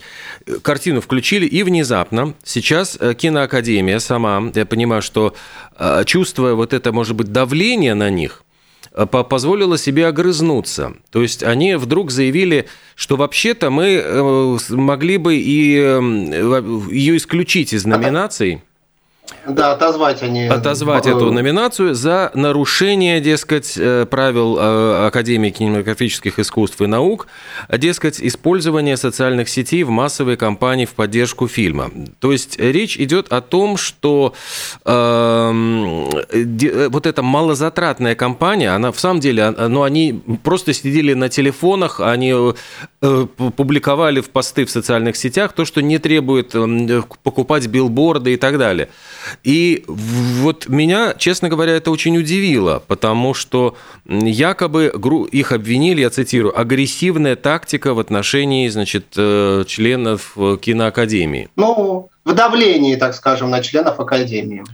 Картину 0.62 1.00
включили, 1.00 1.46
и 1.46 1.62
внезапно 1.62 2.34
сейчас 2.42 2.96
э, 2.98 3.14
киноакадемия 3.14 4.00
сама, 4.00 4.50
я 4.54 4.66
понимаю, 4.66 5.02
что 5.02 5.34
э, 5.78 6.02
чувствуя 6.04 6.54
вот 6.54 6.72
это, 6.72 6.92
может 6.92 7.14
быть, 7.14 7.30
давление 7.30 7.94
на 7.94 8.10
них, 8.10 8.42
э, 8.42 8.45
позволила 8.92 9.78
себе 9.78 10.06
огрызнуться. 10.06 10.94
То 11.10 11.22
есть 11.22 11.42
они 11.42 11.76
вдруг 11.76 12.10
заявили, 12.10 12.66
что 12.94 13.16
вообще-то 13.16 13.70
мы 13.70 14.00
э, 14.02 14.58
могли 14.70 15.18
бы 15.18 15.36
и 15.36 15.76
э, 15.78 16.00
ее 16.90 17.16
исключить 17.16 17.72
из 17.72 17.84
номинаций, 17.84 18.62
Да, 19.48 19.72
отозвать 19.72 20.22
они. 20.22 20.46
отозвать 20.46 21.06
эту 21.06 21.30
номинацию 21.30 21.94
за 21.94 22.30
нарушение, 22.34 23.20
дескать, 23.20 23.74
э, 23.76 24.06
правил 24.06 24.56
э, 24.58 25.06
Академии 25.06 25.50
кинематографических 25.50 26.38
искусств 26.38 26.80
и 26.80 26.86
наук, 26.86 27.26
дескать, 27.70 28.20
использование 28.20 28.96
социальных 28.96 29.48
сетей 29.48 29.84
в 29.84 29.90
массовой 29.90 30.36
кампании 30.36 30.84
в 30.84 30.94
поддержку 30.94 31.48
фильма. 31.48 31.90
То 32.18 32.32
есть 32.32 32.58
речь 32.58 32.98
идет 32.98 33.32
о 33.32 33.40
том, 33.40 33.76
что 33.76 34.34
эм, 34.84 36.08
э, 36.30 36.88
вот 36.88 37.06
эта 37.06 37.22
малозатратная 37.22 38.14
кампания, 38.14 38.70
она 38.70 38.90
в 38.92 38.98
самом 38.98 39.20
деле, 39.20 39.44
а- 39.44 39.68
ну, 39.68 39.82
они 39.82 40.22
просто 40.42 40.72
сидели 40.72 41.14
на 41.14 41.28
телефонах, 41.28 42.00
они 42.00 42.32
э, 42.34 42.52
э, 43.02 43.26
публиковали 43.56 44.20
в 44.20 44.30
посты 44.30 44.64
в 44.64 44.70
социальных 44.70 45.16
сетях 45.16 45.52
то, 45.52 45.64
что 45.64 45.82
не 45.82 45.98
требует 45.98 46.54
эм, 46.54 47.04
покупать 47.22 47.66
билборды 47.66 48.34
и 48.34 48.36
так 48.36 48.58
далее. 48.58 48.88
И 49.44 49.84
вот 49.86 50.68
меня, 50.68 51.14
честно 51.16 51.48
говоря, 51.48 51.72
это 51.74 51.90
очень 51.90 52.16
удивило, 52.16 52.82
потому 52.86 53.34
что 53.34 53.76
якобы 54.06 54.92
их 55.32 55.52
обвинили, 55.52 56.00
я 56.00 56.10
цитирую, 56.10 56.58
агрессивная 56.58 57.36
тактика 57.36 57.94
в 57.94 57.98
отношении, 57.98 58.68
значит, 58.68 59.06
э, 59.16 59.64
членов 59.66 60.32
э, 60.36 60.56
киноакадемии. 60.60 61.48
Ну, 61.56 62.10
в 62.24 62.32
давлении, 62.32 62.96
так 62.96 63.14
скажем, 63.14 63.50
на 63.50 63.62
членов 63.62 64.00
Академии. 64.00 64.64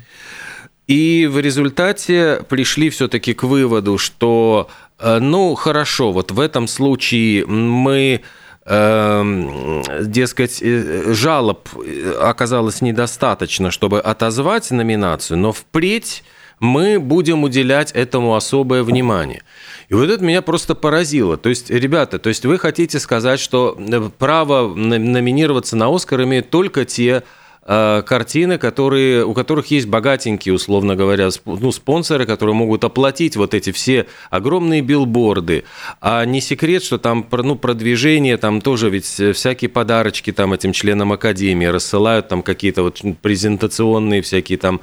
И 0.89 1.29
в 1.31 1.39
результате 1.39 2.43
пришли 2.49 2.91
все-таки 2.91 3.35
к 3.35 3.45
выводу, 3.45 3.99
что, 3.99 4.69
э, 4.99 5.19
ну, 5.21 5.55
хорошо, 5.55 6.13
вот 6.13 6.33
в 6.33 6.41
этом 6.41 6.67
случае 6.67 7.47
мы 7.47 8.23
дескать, 8.65 10.63
э, 10.63 11.13
жалоб 11.13 11.69
э, 11.75 12.15
оказалось 12.21 12.81
недостаточно, 12.81 13.73
чтобы 13.73 14.01
отозвать 14.01 14.71
номинацию, 14.71 15.39
но 15.39 15.53
впредь 15.53 16.23
мы 16.61 17.01
будем 17.01 17.43
уделять 17.43 17.91
этому 17.91 18.37
особое 18.37 18.85
внимание. 18.85 19.43
И 19.89 19.95
вот 19.95 20.09
это 20.09 20.23
меня 20.23 20.43
просто 20.43 20.77
поразило. 20.77 21.37
То 21.37 21.49
есть, 21.49 21.71
ребята, 21.71 22.21
то 22.21 22.29
есть 22.29 22.47
вы 22.47 22.57
хотите 22.57 23.01
сказать, 23.01 23.41
что 23.41 23.77
э, 23.77 24.11
право 24.17 24.73
номинироваться 24.73 25.75
на 25.75 25.93
Оскар 25.93 26.23
имеют 26.23 26.51
только 26.51 26.85
те 26.85 27.25
э, 27.65 28.03
картины, 28.07 28.59
которые, 28.59 29.25
у 29.25 29.35
которых 29.35 29.67
есть 29.71 29.87
богатенькие, 29.87 30.55
условно 30.55 30.97
говоря, 30.97 31.29
сп- 31.29 31.59
ну, 31.61 31.73
спонсоры, 31.73 32.27
которые 32.27 32.55
могут 32.55 32.85
оплатить 32.85 33.37
вот 33.37 33.55
эти 33.55 33.73
все 33.73 34.07
огромные 34.31 34.81
билборды. 34.83 35.65
А 36.01 36.25
не 36.25 36.41
секрет, 36.41 36.83
что 36.83 36.99
там 36.99 37.27
ну, 37.31 37.57
продвижение, 37.57 38.37
там 38.37 38.61
тоже 38.61 38.91
ведь 38.91 39.21
э, 39.21 39.33
всякие 39.33 39.69
подарочки 39.69 40.33
там 40.33 40.53
этим 40.53 40.73
членам 40.73 41.13
Академии 41.13 41.67
рассылают, 41.67 42.29
там 42.29 42.43
какие-то 42.43 42.83
вот 42.83 43.01
презентационные 43.21 44.23
всякие 44.23 44.59
там 44.59 44.81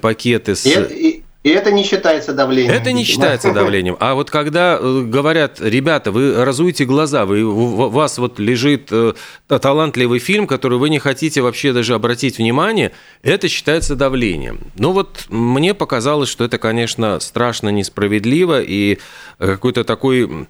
пакеты 0.00 0.54
с... 0.54 0.66
И- 0.66 1.21
и 1.42 1.48
это 1.48 1.72
не 1.72 1.82
считается 1.82 2.32
давлением. 2.32 2.72
Это 2.72 2.92
не 2.92 3.02
считается 3.02 3.52
давлением. 3.54 3.96
А 3.98 4.14
вот 4.14 4.30
когда 4.30 4.78
э, 4.80 5.02
говорят, 5.02 5.60
ребята, 5.60 6.12
вы 6.12 6.44
разуйте 6.44 6.84
глаза, 6.84 7.26
вы, 7.26 7.42
у 7.42 7.88
вас 7.88 8.18
вот 8.18 8.38
лежит 8.38 8.88
э, 8.92 9.14
та- 9.48 9.58
талантливый 9.58 10.20
фильм, 10.20 10.46
который 10.46 10.78
вы 10.78 10.88
не 10.88 11.00
хотите 11.00 11.40
вообще 11.40 11.72
даже 11.72 11.94
обратить 11.94 12.38
внимание, 12.38 12.92
это 13.22 13.48
считается 13.48 13.96
давлением. 13.96 14.60
Ну 14.76 14.92
вот 14.92 15.26
мне 15.30 15.74
показалось, 15.74 16.28
что 16.28 16.44
это, 16.44 16.58
конечно, 16.58 17.18
страшно 17.18 17.70
несправедливо 17.70 18.62
и 18.62 18.98
э, 19.40 19.46
какой-то 19.46 19.82
такой 19.82 20.46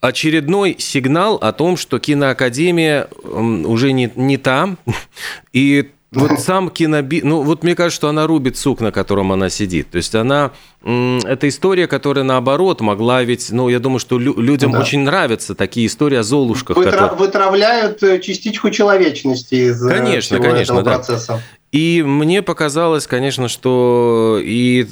очередной 0.00 0.76
сигнал 0.78 1.36
о 1.36 1.52
том, 1.52 1.76
что 1.76 1.98
киноакадемия 1.98 3.08
уже 3.22 3.92
не, 3.92 4.10
не 4.16 4.38
та, 4.38 4.76
и 5.52 5.90
вот 6.14 6.32
сам 6.40 6.70
киноби... 6.70 7.22
Ну, 7.22 7.42
вот 7.42 7.62
мне 7.62 7.74
кажется, 7.74 7.96
что 7.96 8.08
она 8.08 8.26
рубит 8.26 8.56
сук, 8.56 8.80
на 8.80 8.92
котором 8.92 9.32
она 9.32 9.50
сидит. 9.50 9.90
То 9.90 9.96
есть 9.96 10.14
она... 10.14 10.52
Это 10.82 11.48
история, 11.48 11.86
которая, 11.86 12.24
наоборот, 12.24 12.80
могла 12.80 13.22
ведь... 13.22 13.50
Ну, 13.50 13.68
я 13.68 13.78
думаю, 13.78 13.98
что 13.98 14.18
людям 14.18 14.72
да. 14.72 14.80
очень 14.80 15.00
нравятся 15.00 15.54
такие 15.54 15.86
истории 15.86 16.16
о 16.16 16.22
Золушках. 16.22 16.76
Вытра... 16.76 16.92
Которые... 16.92 17.18
Вытравляют 17.18 18.02
э, 18.02 18.20
частичку 18.20 18.70
человечности 18.70 19.54
из 19.54 19.84
э, 19.84 19.88
конечно, 19.88 20.36
всего 20.36 20.50
конечно, 20.50 20.72
этого 20.72 20.82
да. 20.82 20.94
процесса. 20.94 21.42
И 21.72 22.04
мне 22.06 22.40
показалось, 22.42 23.06
конечно, 23.06 23.48
что 23.48 24.40
и 24.40 24.86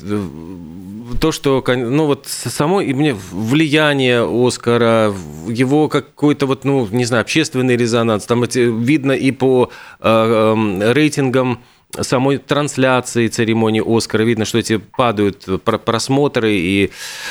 то, 1.20 1.32
что, 1.32 1.64
ну 1.66 2.06
вот 2.06 2.26
само 2.26 2.80
и 2.80 2.92
мне 2.92 3.14
влияние 3.14 4.22
Оскара, 4.22 5.14
его 5.48 5.88
какой-то 5.88 6.46
вот, 6.46 6.64
ну, 6.64 6.86
не 6.90 7.04
знаю, 7.04 7.22
общественный 7.22 7.76
резонанс, 7.76 8.24
там 8.24 8.42
эти, 8.42 8.60
видно 8.60 9.12
и 9.12 9.30
по 9.30 9.70
э, 10.00 10.08
э, 10.08 10.92
рейтингам 10.92 11.62
самой 12.00 12.38
трансляции 12.38 13.28
церемонии 13.28 13.82
Оскара 13.84 14.22
видно, 14.22 14.44
что 14.44 14.58
эти 14.58 14.78
падают 14.78 15.46
просмотры, 15.64 16.54
и 16.54 16.90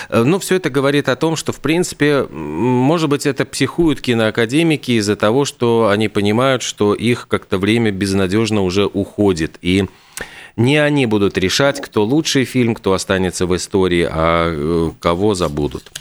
э, 0.10 0.24
ну, 0.24 0.40
все 0.40 0.56
это 0.56 0.70
говорит 0.70 1.10
о 1.10 1.16
том, 1.16 1.36
что, 1.36 1.52
в 1.52 1.60
принципе, 1.60 2.28
может 2.30 3.10
быть, 3.10 3.26
это 3.26 3.46
психуют 3.46 4.02
киноакадемики 4.02 4.92
из-за 4.92 5.16
того, 5.16 5.46
что 5.46 5.90
они 5.90 6.10
понимают, 6.10 6.62
что 6.62 6.94
их 6.94 7.28
как-то 7.28 7.58
время 7.58 7.92
безнадежно 7.92 8.62
уже 8.62 8.86
уходит, 8.86 9.58
и 9.62 9.86
не 10.56 10.78
они 10.78 11.06
будут 11.06 11.38
решать, 11.38 11.82
кто 11.82 12.04
лучший 12.04 12.46
фильм, 12.46 12.76
кто 12.76 12.94
останется 12.94 13.46
в 13.46 13.56
истории, 13.56 14.08
а 14.10 14.52
э, 14.52 14.92
кого 15.00 15.34
забудут. 15.34 15.92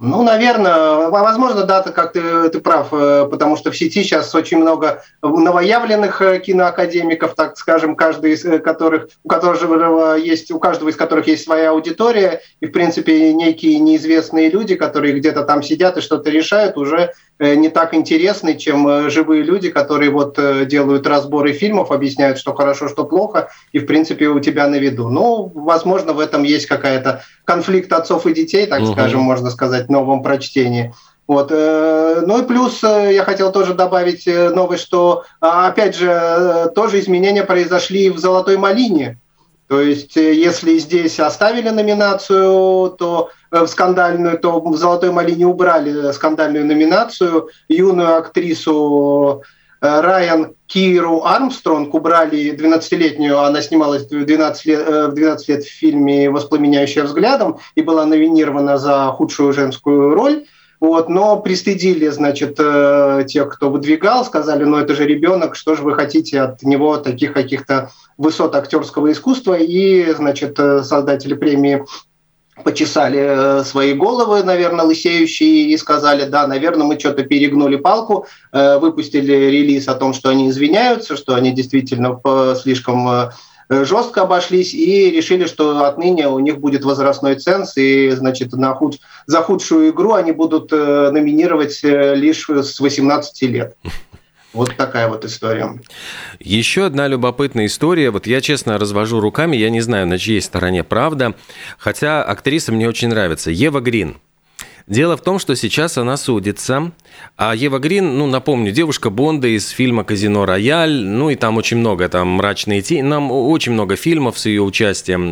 Ну, 0.00 0.22
наверное, 0.22 1.08
возможно, 1.08 1.64
да, 1.64 1.80
ты, 1.80 1.92
как 1.92 2.12
ты, 2.12 2.48
ты 2.48 2.60
прав, 2.60 2.88
э, 2.92 3.28
потому 3.30 3.56
что 3.56 3.70
в 3.70 3.76
сети 3.76 4.02
сейчас 4.02 4.34
очень 4.34 4.58
много 4.58 5.04
новоявленных 5.22 6.20
э, 6.20 6.40
киноакадемиков, 6.40 7.34
так 7.34 7.56
скажем, 7.56 7.94
каждый 7.94 8.32
из 8.32 8.42
которых, 8.62 9.08
у 9.22 9.28
которого 9.28 10.16
есть, 10.16 10.50
у 10.50 10.58
каждого 10.58 10.88
из 10.88 10.96
которых 10.96 11.28
есть 11.28 11.44
своя 11.44 11.70
аудитория, 11.70 12.40
и, 12.60 12.66
в 12.66 12.72
принципе, 12.72 13.32
некие 13.32 13.78
неизвестные 13.78 14.50
люди, 14.50 14.74
которые 14.74 15.14
где-то 15.14 15.44
там 15.44 15.62
сидят 15.62 15.96
и 15.96 16.00
что-то 16.00 16.28
решают, 16.28 16.76
уже 16.76 17.12
Э, 17.40 17.56
не 17.56 17.68
так 17.68 17.94
интересный, 17.94 18.56
чем 18.56 18.86
э, 18.86 19.10
живые 19.10 19.42
люди, 19.42 19.68
которые 19.68 20.10
вот 20.10 20.38
э, 20.38 20.66
делают 20.66 21.04
разборы 21.06 21.52
фильмов, 21.52 21.90
объясняют, 21.90 22.38
что 22.38 22.54
хорошо, 22.54 22.88
что 22.88 23.04
плохо, 23.04 23.48
и, 23.72 23.80
в 23.80 23.86
принципе, 23.86 24.28
у 24.28 24.38
тебя 24.38 24.68
на 24.68 24.76
виду. 24.76 25.08
Ну, 25.08 25.50
возможно, 25.52 26.12
в 26.12 26.20
этом 26.20 26.44
есть 26.44 26.66
какая-то 26.66 27.22
конфликт 27.44 27.92
отцов 27.92 28.26
и 28.26 28.34
детей, 28.34 28.66
так 28.66 28.82
угу. 28.82 28.92
скажем, 28.92 29.20
можно 29.20 29.50
сказать, 29.50 29.86
в 29.86 29.90
новом 29.90 30.22
прочтении. 30.22 30.92
Вот. 31.26 31.50
Ну 31.50 32.42
и 32.42 32.46
плюс 32.46 32.82
я 32.82 33.24
хотел 33.24 33.50
тоже 33.50 33.72
добавить 33.72 34.26
новость, 34.26 34.82
что, 34.82 35.24
опять 35.40 35.96
же, 35.96 36.70
тоже 36.74 37.00
изменения 37.00 37.44
произошли 37.44 38.10
в 38.10 38.18
«Золотой 38.18 38.58
малине», 38.58 39.18
то 39.66 39.80
есть, 39.80 40.16
э, 40.16 40.34
если 40.34 40.78
здесь 40.78 41.18
оставили 41.18 41.70
номинацию, 41.70 42.90
то 42.90 43.30
э, 43.50 43.62
в 43.62 43.66
скандальную, 43.66 44.38
то 44.38 44.60
в 44.60 44.76
«Золотой 44.76 45.10
малине» 45.10 45.46
убрали 45.46 46.12
скандальную 46.12 46.66
номинацию. 46.66 47.48
Юную 47.68 48.18
актрису 48.18 49.42
э, 49.42 49.46
Райан 49.84 50.54
Киру 50.66 51.24
Армстронг 51.24 51.94
убрали 51.94 52.56
12-летнюю, 52.56 53.38
она 53.38 53.60
снималась 53.60 54.04
в 54.10 54.24
12 54.24 54.64
лет, 54.64 54.88
в 54.88 55.12
12 55.12 55.48
лет 55.48 55.64
в 55.64 55.70
фильме 55.70 56.30
«Воспламеняющая 56.30 57.04
взглядом» 57.04 57.58
и 57.74 57.82
была 57.82 58.06
номинирована 58.06 58.78
за 58.78 59.12
худшую 59.12 59.52
женскую 59.52 60.14
роль. 60.14 60.46
Вот, 60.80 61.08
но 61.08 61.38
пристыдили, 61.38 62.08
значит, 62.08 62.56
тех, 62.56 63.48
кто 63.48 63.70
выдвигал, 63.70 64.24
сказали, 64.24 64.64
ну 64.64 64.76
это 64.76 64.94
же 64.94 65.06
ребенок, 65.06 65.54
что 65.54 65.76
же 65.76 65.82
вы 65.82 65.94
хотите 65.94 66.40
от 66.40 66.62
него 66.62 66.96
таких 66.96 67.32
каких-то 67.32 67.90
высот 68.18 68.54
актерского 68.54 69.12
искусства, 69.12 69.54
и, 69.54 70.12
значит, 70.12 70.58
э, 70.58 70.82
создатели 70.82 71.34
премии 71.34 71.84
почесали 72.62 73.18
э, 73.18 73.64
свои 73.64 73.94
головы, 73.94 74.42
наверное, 74.44 74.84
лысеющие, 74.84 75.70
и 75.70 75.76
сказали, 75.76 76.24
да, 76.24 76.46
наверное, 76.46 76.86
мы 76.86 76.98
что-то 76.98 77.24
перегнули 77.24 77.76
палку, 77.76 78.26
э, 78.52 78.78
выпустили 78.78 79.32
релиз 79.32 79.88
о 79.88 79.94
том, 79.94 80.14
что 80.14 80.28
они 80.28 80.48
извиняются, 80.48 81.16
что 81.16 81.34
они 81.34 81.50
действительно 81.52 82.20
слишком 82.54 83.30
жестко 83.70 84.22
обошлись 84.22 84.74
и 84.74 85.10
решили, 85.10 85.46
что 85.46 85.84
отныне 85.86 86.28
у 86.28 86.38
них 86.38 86.60
будет 86.60 86.84
возрастной 86.84 87.36
ценз, 87.36 87.76
и, 87.78 88.10
значит, 88.10 88.52
на 88.52 88.74
худ... 88.74 88.98
за 89.26 89.40
худшую 89.42 89.90
игру 89.90 90.12
они 90.12 90.32
будут 90.32 90.70
номинировать 90.70 91.80
лишь 91.82 92.46
с 92.48 92.78
18 92.78 93.42
лет. 93.42 93.74
Вот 94.54 94.76
такая 94.76 95.08
вот 95.08 95.24
история. 95.24 95.78
Еще 96.38 96.86
одна 96.86 97.08
любопытная 97.08 97.66
история. 97.66 98.10
Вот 98.10 98.26
я 98.26 98.40
честно 98.40 98.78
развожу 98.78 99.20
руками, 99.20 99.56
я 99.56 99.68
не 99.68 99.80
знаю, 99.80 100.06
на 100.06 100.18
чьей 100.18 100.40
стороне 100.40 100.84
правда. 100.84 101.34
Хотя 101.76 102.22
актриса 102.22 102.72
мне 102.72 102.88
очень 102.88 103.08
нравится. 103.08 103.50
Ева 103.50 103.80
Грин. 103.80 104.16
Дело 104.86 105.16
в 105.16 105.22
том, 105.22 105.38
что 105.38 105.56
сейчас 105.56 105.96
она 105.96 106.18
судится, 106.18 106.92
а 107.38 107.54
Ева 107.54 107.78
Грин, 107.78 108.18
ну, 108.18 108.26
напомню, 108.26 108.70
девушка 108.70 109.08
Бонда 109.08 109.48
из 109.48 109.70
фильма 109.70 110.04
«Казино 110.04 110.44
Рояль», 110.44 111.02
ну, 111.02 111.30
и 111.30 111.36
там 111.36 111.56
очень 111.56 111.78
много, 111.78 112.06
там 112.10 112.28
«Мрачные 112.28 112.82
тени», 112.82 113.00
нам 113.00 113.32
очень 113.32 113.72
много 113.72 113.96
фильмов 113.96 114.38
с 114.38 114.44
ее 114.44 114.60
участием. 114.60 115.22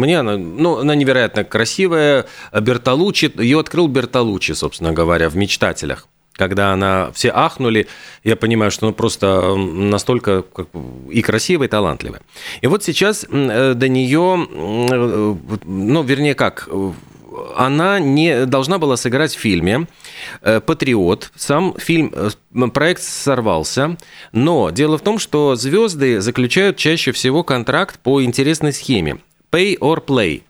Мне 0.00 0.20
она, 0.20 0.38
ну, 0.38 0.78
она 0.78 0.94
невероятно 0.94 1.44
красивая, 1.44 2.24
Бертолуччи, 2.58 3.30
ее 3.36 3.60
открыл 3.60 3.88
Бертолуччи, 3.88 4.52
собственно 4.52 4.92
говоря, 4.92 5.28
в 5.28 5.36
«Мечтателях» 5.36 6.08
когда 6.36 6.72
она 6.72 7.10
все 7.12 7.30
ахнули, 7.30 7.86
я 8.22 8.36
понимаю, 8.36 8.70
что 8.70 8.86
она 8.86 8.92
просто 8.92 9.54
настолько 9.54 10.42
как, 10.42 10.68
и 11.10 11.22
красивая, 11.22 11.68
и 11.68 11.70
талантливая. 11.70 12.20
И 12.60 12.66
вот 12.66 12.82
сейчас 12.82 13.24
э, 13.28 13.74
до 13.74 13.88
нее, 13.88 14.46
э, 14.50 15.36
ну, 15.64 16.02
вернее, 16.02 16.34
как, 16.34 16.68
она 17.56 17.98
не 17.98 18.46
должна 18.46 18.78
была 18.78 18.96
сыграть 18.96 19.34
в 19.34 19.38
фильме 19.38 19.86
э, 20.42 20.60
«Патриот». 20.60 21.32
Сам 21.36 21.74
фильм, 21.78 22.12
проект 22.72 23.02
сорвался, 23.02 23.96
но 24.32 24.70
дело 24.70 24.98
в 24.98 25.02
том, 25.02 25.18
что 25.18 25.56
звезды 25.56 26.20
заключают 26.20 26.76
чаще 26.76 27.12
всего 27.12 27.42
контракт 27.42 27.98
по 28.00 28.22
интересной 28.22 28.72
схеме 28.72 29.18
«pay 29.50 29.78
or 29.78 30.04
play». 30.04 30.42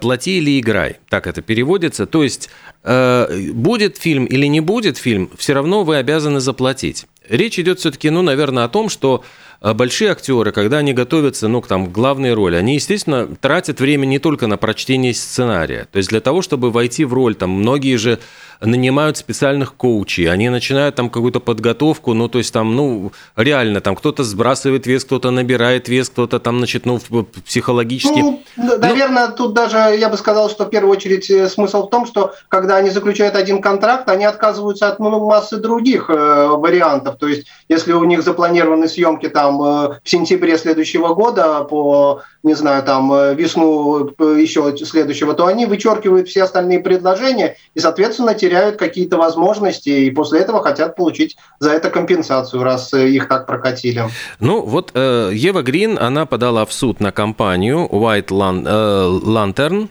«Плати 0.00 0.38
или 0.38 0.60
играй», 0.60 0.96
так 1.08 1.26
это 1.26 1.42
переводится. 1.42 2.06
То 2.06 2.22
есть 2.22 2.48
Э, 2.86 3.50
будет 3.54 3.96
фильм 3.96 4.26
или 4.26 4.44
не 4.44 4.60
будет 4.60 4.98
фильм, 4.98 5.30
все 5.38 5.54
равно 5.54 5.84
вы 5.84 5.96
обязаны 5.96 6.40
заплатить. 6.40 7.06
Речь 7.26 7.58
идет 7.58 7.78
все-таки, 7.78 8.10
ну, 8.10 8.20
наверное, 8.20 8.64
о 8.64 8.68
том, 8.68 8.90
что 8.90 9.24
а 9.62 9.72
большие 9.72 10.10
актеры, 10.10 10.52
когда 10.52 10.78
они 10.78 10.92
готовятся, 10.92 11.48
ну, 11.48 11.62
к 11.62 11.66
там, 11.66 11.90
главной 11.90 12.34
роли, 12.34 12.56
они, 12.56 12.74
естественно, 12.74 13.26
тратят 13.26 13.80
время 13.80 14.04
не 14.04 14.18
только 14.18 14.46
на 14.46 14.58
прочтение 14.58 15.14
сценария. 15.14 15.88
То 15.90 15.96
есть 15.96 16.10
для 16.10 16.20
того, 16.20 16.42
чтобы 16.42 16.70
войти 16.70 17.06
в 17.06 17.14
роль, 17.14 17.34
там, 17.34 17.48
многие 17.48 17.96
же 17.96 18.18
нанимают 18.60 19.16
специальных 19.16 19.74
коучей, 19.74 20.30
они 20.30 20.48
начинают 20.48 20.96
там 20.96 21.08
какую-то 21.08 21.40
подготовку, 21.40 22.14
ну, 22.14 22.28
то 22.28 22.38
есть 22.38 22.52
там, 22.52 22.74
ну, 22.74 23.12
реально, 23.36 23.80
там 23.80 23.96
кто-то 23.96 24.24
сбрасывает 24.24 24.86
вес, 24.86 25.04
кто-то 25.04 25.30
набирает 25.30 25.88
вес, 25.88 26.08
кто-то 26.08 26.38
там, 26.40 26.58
значит, 26.58 26.86
ну, 26.86 27.00
психологически... 27.46 28.20
Ну, 28.20 28.42
наверное, 28.56 29.28
ну, 29.28 29.36
тут 29.36 29.54
даже 29.54 29.78
я 29.78 30.08
бы 30.08 30.16
сказал, 30.16 30.50
что 30.50 30.64
в 30.64 30.70
первую 30.70 30.92
очередь 30.92 31.30
э, 31.30 31.48
смысл 31.48 31.86
в 31.86 31.90
том, 31.90 32.06
что 32.06 32.34
когда 32.48 32.76
они 32.76 32.90
заключают 32.90 33.36
один 33.36 33.62
контракт, 33.62 34.08
они 34.08 34.24
отказываются 34.24 34.88
от 34.88 34.98
ну, 34.98 35.24
массы 35.24 35.56
других 35.56 36.10
э, 36.10 36.46
вариантов. 36.48 37.16
То 37.18 37.28
есть 37.28 37.46
если 37.68 37.92
у 37.92 38.04
них 38.04 38.22
запланированы 38.22 38.88
съемки 38.88 39.28
там 39.28 39.44
там 39.44 39.62
э, 39.62 39.98
в 40.02 40.08
сентябре 40.08 40.56
следующего 40.58 41.14
года 41.14 41.64
по, 41.64 42.22
не 42.42 42.54
знаю, 42.54 42.82
там 42.82 43.12
э, 43.12 43.34
весну 43.34 44.10
э, 44.18 44.36
еще 44.40 44.76
следующего, 44.76 45.34
то 45.34 45.46
они 45.46 45.66
вычеркивают 45.66 46.28
все 46.28 46.44
остальные 46.44 46.80
предложения 46.80 47.56
и, 47.74 47.80
соответственно, 47.80 48.34
теряют 48.44 48.76
какие-то 48.76 49.16
возможности 49.16 49.88
и 49.88 50.10
после 50.10 50.40
этого 50.40 50.62
хотят 50.62 50.96
получить 50.96 51.36
за 51.60 51.70
это 51.70 51.88
компенсацию, 51.88 52.62
раз 52.62 52.92
их 52.92 53.26
так 53.26 53.46
прокатили. 53.46 54.04
Ну 54.38 54.60
вот 54.60 54.90
э, 54.94 55.30
Ева 55.32 55.62
Грин, 55.62 55.98
она 55.98 56.26
подала 56.26 56.66
в 56.66 56.72
суд 56.72 57.00
на 57.00 57.10
компанию 57.10 57.88
White 57.90 58.28
Lantern, 58.28 59.88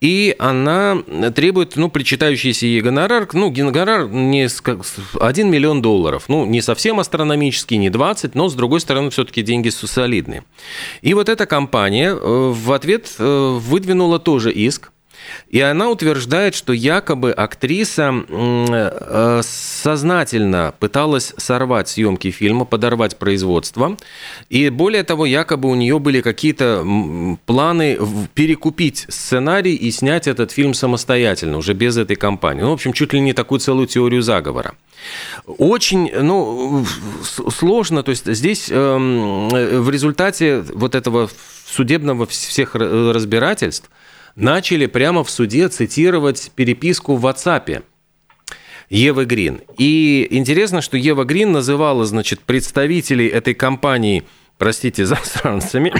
и 0.00 0.34
она 0.38 1.02
требует, 1.36 1.76
ну, 1.76 1.88
причитающийся 1.88 2.66
ей 2.66 2.80
гонорар, 2.80 3.28
ну, 3.34 3.50
гонорар 3.50 4.08
не 4.08 4.48
1 5.20 5.50
миллион 5.50 5.82
долларов, 5.82 6.24
ну, 6.28 6.44
не 6.46 6.60
совсем 6.60 6.98
астрономический, 6.98 7.76
не 7.76 7.90
20, 7.90 8.34
но, 8.34 8.48
с 8.48 8.54
другой 8.54 8.80
стороны, 8.80 9.10
все-таки 9.10 9.42
деньги 9.42 9.68
солидные. 9.68 10.42
И 11.02 11.14
вот 11.14 11.28
эта 11.28 11.46
компания 11.46 12.10
э, 12.10 12.16
в 12.18 12.72
ответ 12.72 13.14
э, 13.18 13.58
выдвинула 13.60 14.18
тоже 14.18 14.50
иск, 14.50 14.90
И 15.48 15.60
она 15.60 15.90
утверждает, 15.90 16.54
что 16.54 16.72
якобы 16.72 17.32
актриса 17.32 18.24
э, 18.28 19.40
сознательно 19.42 20.74
пыталась 20.78 21.34
сорвать 21.36 21.88
съемки 21.88 22.30
фильма, 22.30 22.64
подорвать 22.64 23.18
производство. 23.18 23.96
И 24.48 24.70
более 24.70 25.02
того, 25.02 25.26
якобы 25.26 25.68
у 25.68 25.74
нее 25.74 25.98
были 25.98 26.20
какие-то 26.20 26.84
планы 27.46 27.98
перекупить 28.34 29.06
сценарий 29.08 29.74
и 29.74 29.90
снять 29.90 30.26
этот 30.26 30.52
фильм 30.52 30.74
самостоятельно, 30.74 31.58
уже 31.58 31.74
без 31.74 31.96
этой 31.96 32.16
компании. 32.16 32.62
Ну, 32.62 32.70
в 32.70 32.74
общем, 32.74 32.92
чуть 32.92 33.12
ли 33.12 33.20
не 33.20 33.32
такую 33.32 33.60
целую 33.60 33.86
теорию 33.86 34.22
заговора. 34.22 34.74
Очень, 35.58 36.10
ну, 36.14 36.86
сложно, 37.50 38.02
то 38.02 38.10
есть 38.10 38.26
здесь 38.26 38.68
э, 38.70 38.96
в 39.78 39.90
результате 39.90 40.60
вот 40.60 40.94
этого 40.94 41.28
судебного 41.66 42.26
всех 42.26 42.74
разбирательств 42.74 43.90
начали 44.36 44.86
прямо 44.86 45.24
в 45.24 45.30
суде 45.30 45.68
цитировать 45.68 46.50
переписку 46.54 47.16
в 47.16 47.26
WhatsApp 47.26 47.82
Евы 48.90 49.24
Грин. 49.24 49.60
И 49.78 50.26
интересно, 50.30 50.82
что 50.82 50.96
Ева 50.96 51.24
Грин 51.24 51.52
называла, 51.52 52.04
значит, 52.04 52.40
представителей 52.40 53.26
этой 53.26 53.54
компании 53.54 54.24
простите, 54.62 55.06
засранцами, 55.06 55.92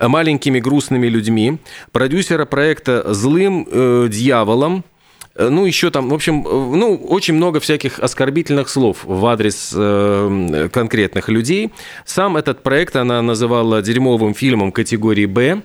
маленькими 0.00 0.58
грустными 0.58 1.06
людьми, 1.06 1.58
продюсера 1.92 2.44
проекта 2.44 3.14
злым 3.14 3.64
э, 3.70 4.08
дьяволом, 4.10 4.84
э, 5.36 5.48
ну, 5.48 5.64
еще 5.64 5.90
там, 5.90 6.08
в 6.08 6.14
общем, 6.14 6.44
э, 6.44 6.50
ну, 6.50 6.96
очень 6.96 7.34
много 7.34 7.60
всяких 7.60 8.00
оскорбительных 8.00 8.68
слов 8.70 9.04
в 9.04 9.24
адрес 9.26 9.72
э, 9.76 10.68
конкретных 10.72 11.28
людей. 11.28 11.70
Сам 12.04 12.36
этот 12.36 12.64
проект 12.64 12.96
она 12.96 13.22
называла 13.22 13.80
дерьмовым 13.82 14.34
фильмом 14.34 14.72
категории 14.72 15.26
«Б», 15.26 15.62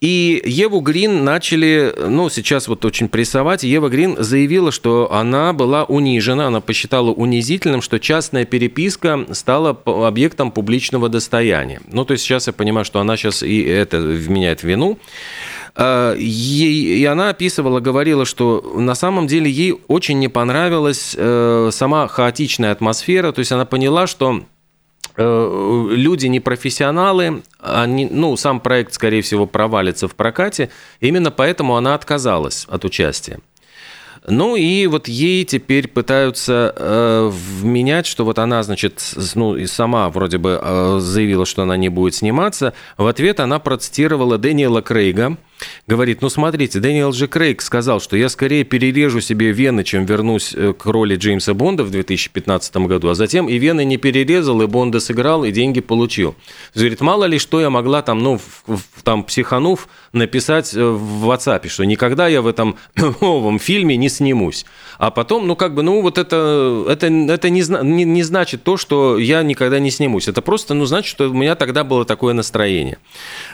и 0.00 0.40
Еву 0.44 0.80
Грин 0.80 1.24
начали, 1.24 1.92
ну, 2.06 2.28
сейчас 2.28 2.68
вот 2.68 2.84
очень 2.84 3.08
прессовать. 3.08 3.64
Ева 3.64 3.88
Грин 3.88 4.16
заявила, 4.18 4.70
что 4.70 5.12
она 5.12 5.52
была 5.52 5.84
унижена, 5.84 6.46
она 6.46 6.60
посчитала 6.60 7.10
унизительным, 7.10 7.82
что 7.82 7.98
частная 7.98 8.44
переписка 8.44 9.26
стала 9.32 9.70
объектом 9.84 10.52
публичного 10.52 11.08
достояния. 11.08 11.80
Ну, 11.90 12.04
то 12.04 12.12
есть 12.12 12.22
сейчас 12.22 12.46
я 12.46 12.52
понимаю, 12.52 12.84
что 12.84 13.00
она 13.00 13.16
сейчас 13.16 13.42
и 13.42 13.60
это 13.60 13.98
вменяет 13.98 14.62
вину. 14.62 14.98
А, 15.74 16.14
и 16.14 17.04
она 17.04 17.30
описывала, 17.30 17.80
говорила, 17.80 18.24
что 18.24 18.74
на 18.76 18.94
самом 18.94 19.26
деле 19.26 19.50
ей 19.50 19.80
очень 19.88 20.20
не 20.20 20.28
понравилась 20.28 21.16
э, 21.18 21.70
сама 21.72 22.06
хаотичная 22.06 22.70
атмосфера. 22.70 23.32
То 23.32 23.40
есть 23.40 23.50
она 23.50 23.64
поняла, 23.64 24.06
что 24.06 24.44
люди 25.18 26.26
не 26.26 26.40
профессионалы, 26.40 27.42
они, 27.60 28.06
ну, 28.10 28.36
сам 28.36 28.60
проект, 28.60 28.94
скорее 28.94 29.22
всего, 29.22 29.46
провалится 29.46 30.08
в 30.08 30.14
прокате. 30.14 30.70
Именно 31.00 31.30
поэтому 31.30 31.76
она 31.76 31.94
отказалась 31.94 32.66
от 32.68 32.84
участия. 32.84 33.40
Ну 34.26 34.56
и 34.56 34.86
вот 34.86 35.08
ей 35.08 35.44
теперь 35.44 35.88
пытаются 35.88 36.74
э, 36.76 37.30
вменять, 37.32 38.06
что 38.06 38.24
вот 38.24 38.38
она, 38.38 38.62
значит, 38.62 39.14
ну 39.34 39.56
и 39.56 39.66
сама 39.66 40.10
вроде 40.10 40.38
бы 40.38 40.58
э, 40.60 40.98
заявила, 41.00 41.46
что 41.46 41.62
она 41.62 41.76
не 41.76 41.88
будет 41.88 42.14
сниматься. 42.14 42.74
В 42.96 43.06
ответ 43.06 43.40
она 43.40 43.58
процитировала 43.58 44.36
Дэниела 44.36 44.82
Крейга, 44.82 45.36
говорит, 45.86 46.22
ну 46.22 46.28
смотрите, 46.28 46.80
Дэниел 46.80 47.12
Же 47.12 47.28
Крейг 47.28 47.62
сказал, 47.62 48.00
что 48.00 48.16
я 48.16 48.28
скорее 48.28 48.64
перережу 48.64 49.20
себе 49.20 49.52
вены, 49.52 49.84
чем 49.84 50.04
вернусь 50.04 50.54
э, 50.54 50.72
к 50.72 50.84
роли 50.86 51.16
Джеймса 51.16 51.54
Бонда 51.54 51.84
в 51.84 51.90
2015 51.90 52.76
году, 52.78 53.08
а 53.08 53.14
затем 53.14 53.48
и 53.48 53.58
вены 53.58 53.84
не 53.84 53.96
перерезал, 53.96 54.62
и 54.62 54.66
Бонда 54.66 55.00
сыграл, 55.00 55.44
и 55.44 55.52
деньги 55.52 55.80
получил. 55.80 56.34
Говорит, 56.74 57.00
мало 57.00 57.24
ли 57.24 57.38
что 57.38 57.60
я 57.60 57.70
могла 57.70 58.02
там, 58.02 58.18
ну, 58.20 58.40
там 59.02 59.24
психанув, 59.24 59.88
написать 60.12 60.74
э, 60.74 60.82
в 60.82 61.30
WhatsApp, 61.30 61.68
что 61.68 61.84
никогда 61.84 62.28
я 62.28 62.42
в 62.42 62.46
этом 62.46 62.76
новом 63.20 63.58
фильме 63.58 63.96
не 63.96 64.08
снимусь. 64.08 64.64
А 64.98 65.12
потом, 65.12 65.46
ну, 65.46 65.54
как 65.54 65.74
бы, 65.74 65.82
ну, 65.82 66.02
вот 66.02 66.18
это, 66.18 66.84
это, 66.88 67.06
это 67.06 67.50
не, 67.50 67.62
не, 67.84 68.04
не 68.04 68.22
значит 68.24 68.64
то, 68.64 68.76
что 68.76 69.16
я 69.16 69.44
никогда 69.44 69.78
не 69.78 69.92
снимусь. 69.92 70.26
Это 70.26 70.42
просто, 70.42 70.74
ну, 70.74 70.86
значит, 70.86 71.08
что 71.08 71.30
у 71.30 71.32
меня 71.32 71.54
тогда 71.54 71.84
было 71.84 72.04
такое 72.04 72.34
настроение. 72.34 72.98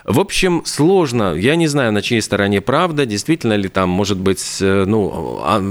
В 0.04 0.20
общем, 0.20 0.62
сложно. 0.64 1.34
Я 1.34 1.56
не 1.56 1.66
знаю, 1.66 1.92
на 1.92 2.00
чьей 2.00 2.22
стороне 2.22 2.62
правда, 2.62 3.04
действительно 3.04 3.54
ли 3.54 3.68
там, 3.68 3.90
может 3.90 4.18
быть, 4.18 4.56
э, 4.62 4.84
ну, 4.86 5.38
а, 5.42 5.62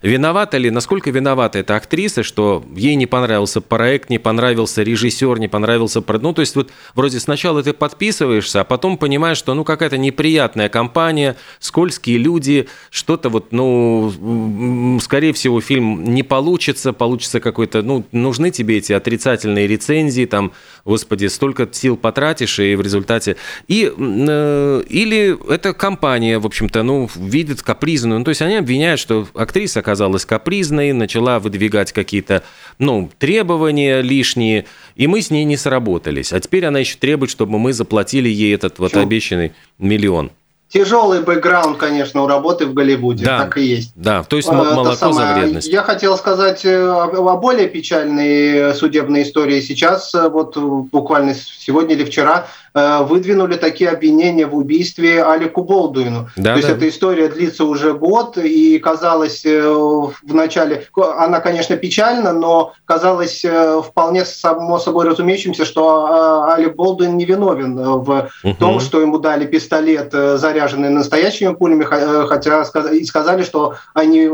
виновата 0.00 0.56
ли, 0.56 0.70
насколько 0.70 1.10
виновата 1.10 1.58
эта 1.58 1.76
актриса, 1.76 2.22
что 2.22 2.64
ей 2.74 2.94
не 2.94 3.06
понравился 3.06 3.60
проект, 3.60 4.08
не 4.08 4.18
понравился 4.18 4.82
режиссер, 4.82 5.38
не 5.38 5.48
понравился... 5.48 6.02
Ну, 6.08 6.32
то 6.32 6.40
есть 6.40 6.56
вот 6.56 6.70
вроде 6.94 7.20
сначала 7.20 7.62
ты 7.62 7.74
подписываешься, 7.74 8.62
а 8.62 8.64
потом 8.64 8.96
понимаешь, 8.96 9.36
что, 9.36 9.52
ну, 9.52 9.64
какая-то 9.64 9.98
неприятная 9.98 10.70
компания, 10.70 11.36
скользкие 11.58 12.16
люди, 12.16 12.66
что-то 12.90 13.28
вот, 13.28 13.52
ну, 13.52 14.98
скорее 15.02 15.17
всего, 15.32 15.60
фильм 15.60 16.04
не 16.04 16.22
получится, 16.22 16.92
получится 16.92 17.40
какой-то, 17.40 17.82
ну, 17.82 18.04
нужны 18.12 18.50
тебе 18.50 18.78
эти 18.78 18.92
отрицательные 18.92 19.66
рецензии, 19.66 20.24
там, 20.24 20.52
господи, 20.84 21.26
столько 21.26 21.68
сил 21.70 21.96
потратишь, 21.96 22.58
и 22.58 22.74
в 22.74 22.80
результате... 22.80 23.36
И, 23.68 23.92
э, 23.96 24.82
или 24.88 25.52
это 25.52 25.72
компания, 25.74 26.38
в 26.38 26.46
общем-то, 26.46 26.82
ну, 26.82 27.08
видит 27.16 27.62
капризную. 27.62 28.18
Ну, 28.18 28.24
то 28.24 28.30
есть 28.30 28.42
они 28.42 28.56
обвиняют, 28.56 29.00
что 29.00 29.26
актриса 29.34 29.80
оказалась 29.80 30.24
капризной, 30.24 30.92
начала 30.92 31.38
выдвигать 31.38 31.92
какие-то, 31.92 32.42
ну, 32.78 33.10
требования 33.18 34.00
лишние, 34.00 34.66
и 34.96 35.06
мы 35.06 35.22
с 35.22 35.30
ней 35.30 35.44
не 35.44 35.56
сработались. 35.56 36.32
А 36.32 36.40
теперь 36.40 36.64
она 36.64 36.78
еще 36.80 36.96
требует, 36.98 37.30
чтобы 37.30 37.58
мы 37.58 37.72
заплатили 37.72 38.28
ей 38.28 38.54
этот 38.54 38.78
вот 38.78 38.96
обещанный 38.96 39.52
миллион. 39.78 40.30
Тяжелый 40.68 41.22
бэкграунд, 41.22 41.78
конечно, 41.78 42.22
у 42.22 42.26
работы 42.26 42.66
в 42.66 42.74
Голливуде, 42.74 43.24
да, 43.24 43.38
так 43.38 43.56
и 43.56 43.62
есть. 43.62 43.92
Да, 43.94 44.22
то 44.22 44.36
есть 44.36 44.50
молоко 44.50 44.92
самое, 44.92 45.28
за 45.28 45.34
вредность. 45.34 45.68
Я 45.68 45.82
хотел 45.82 46.18
сказать 46.18 46.64
э, 46.66 46.86
о 46.86 47.36
более 47.36 47.68
печальной 47.68 48.74
судебной 48.74 49.22
истории. 49.22 49.62
Сейчас, 49.62 50.14
э, 50.14 50.28
вот 50.28 50.58
буквально 50.58 51.34
сегодня 51.34 51.94
или 51.94 52.04
вчера, 52.04 52.48
Э, 52.67 52.67
выдвинули 52.74 53.54
такие 53.56 53.90
обвинения 53.90 54.46
в 54.46 54.56
убийстве 54.56 55.22
Алику 55.24 55.64
Болдуину. 55.64 56.28
Да, 56.36 56.52
То 56.52 56.56
есть 56.58 56.68
эта 56.68 56.88
история 56.88 57.28
длится 57.28 57.64
уже 57.64 57.94
год, 57.94 58.38
и 58.38 58.78
казалось 58.78 59.44
э, 59.44 59.60
в 59.60 60.34
начале, 60.34 60.86
она, 60.96 61.40
конечно, 61.40 61.76
печальна, 61.76 62.32
но 62.32 62.72
казалось 62.84 63.44
э, 63.44 63.80
вполне 63.82 64.24
само 64.24 64.78
собой 64.78 65.06
разумеющимся, 65.06 65.64
что 65.64 66.46
Алик 66.50 66.74
Болдуин 66.74 67.16
не 67.16 67.24
виновен 67.24 67.76
в 67.76 68.30
угу. 68.44 68.54
том, 68.58 68.80
что 68.80 69.00
ему 69.00 69.18
дали 69.18 69.46
пистолет, 69.46 70.12
заряженный 70.12 70.90
настоящими 70.90 71.54
пулями, 71.54 71.84
хотя 71.84 72.64
и 72.92 73.04
сказали, 73.04 73.42
что 73.42 73.74
они 73.94 74.28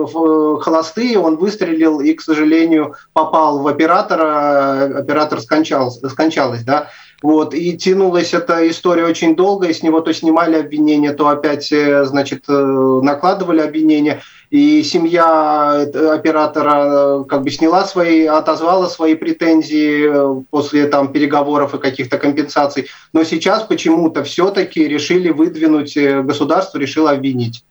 холостые, 0.60 1.18
он 1.18 1.36
выстрелил 1.36 2.00
и, 2.00 2.12
к 2.14 2.20
сожалению, 2.20 2.94
попал 3.12 3.60
в 3.60 3.68
оператора, 3.68 4.98
оператор 4.98 5.40
скончался, 5.40 6.08
скончалась, 6.08 6.62
да. 6.62 6.88
Вот, 7.22 7.54
и 7.54 7.76
тянулась 7.76 8.34
эта 8.34 8.68
история 8.68 9.04
очень 9.06 9.34
долго, 9.34 9.68
и 9.68 9.72
с 9.72 9.82
него 9.82 10.00
то 10.00 10.12
снимали 10.12 10.56
обвинения, 10.56 11.12
то 11.12 11.28
опять, 11.28 11.72
э, 11.72 12.04
значит, 12.04 12.44
э, 12.48 13.00
накладывали 13.02 13.60
обвинения. 13.60 14.20
И 14.50 14.82
семья 14.82 15.86
э, 15.92 16.08
оператора 16.08 17.24
как 17.24 17.42
бы 17.42 17.50
сняла 17.50 17.84
свои, 17.84 18.26
отозвала 18.26 18.88
свои 18.88 19.14
претензии 19.14 20.44
после 20.50 20.86
там 20.86 21.12
переговоров 21.12 21.74
и 21.74 21.78
каких-то 21.78 22.18
компенсаций. 22.18 22.88
Но 23.12 23.24
сейчас 23.24 23.62
почему-то 23.62 24.22
все-таки 24.24 24.86
решили 24.86 25.30
выдвинуть, 25.30 25.96
государство 25.96 26.78
решило 26.78 27.10
обвинить. 27.10 27.64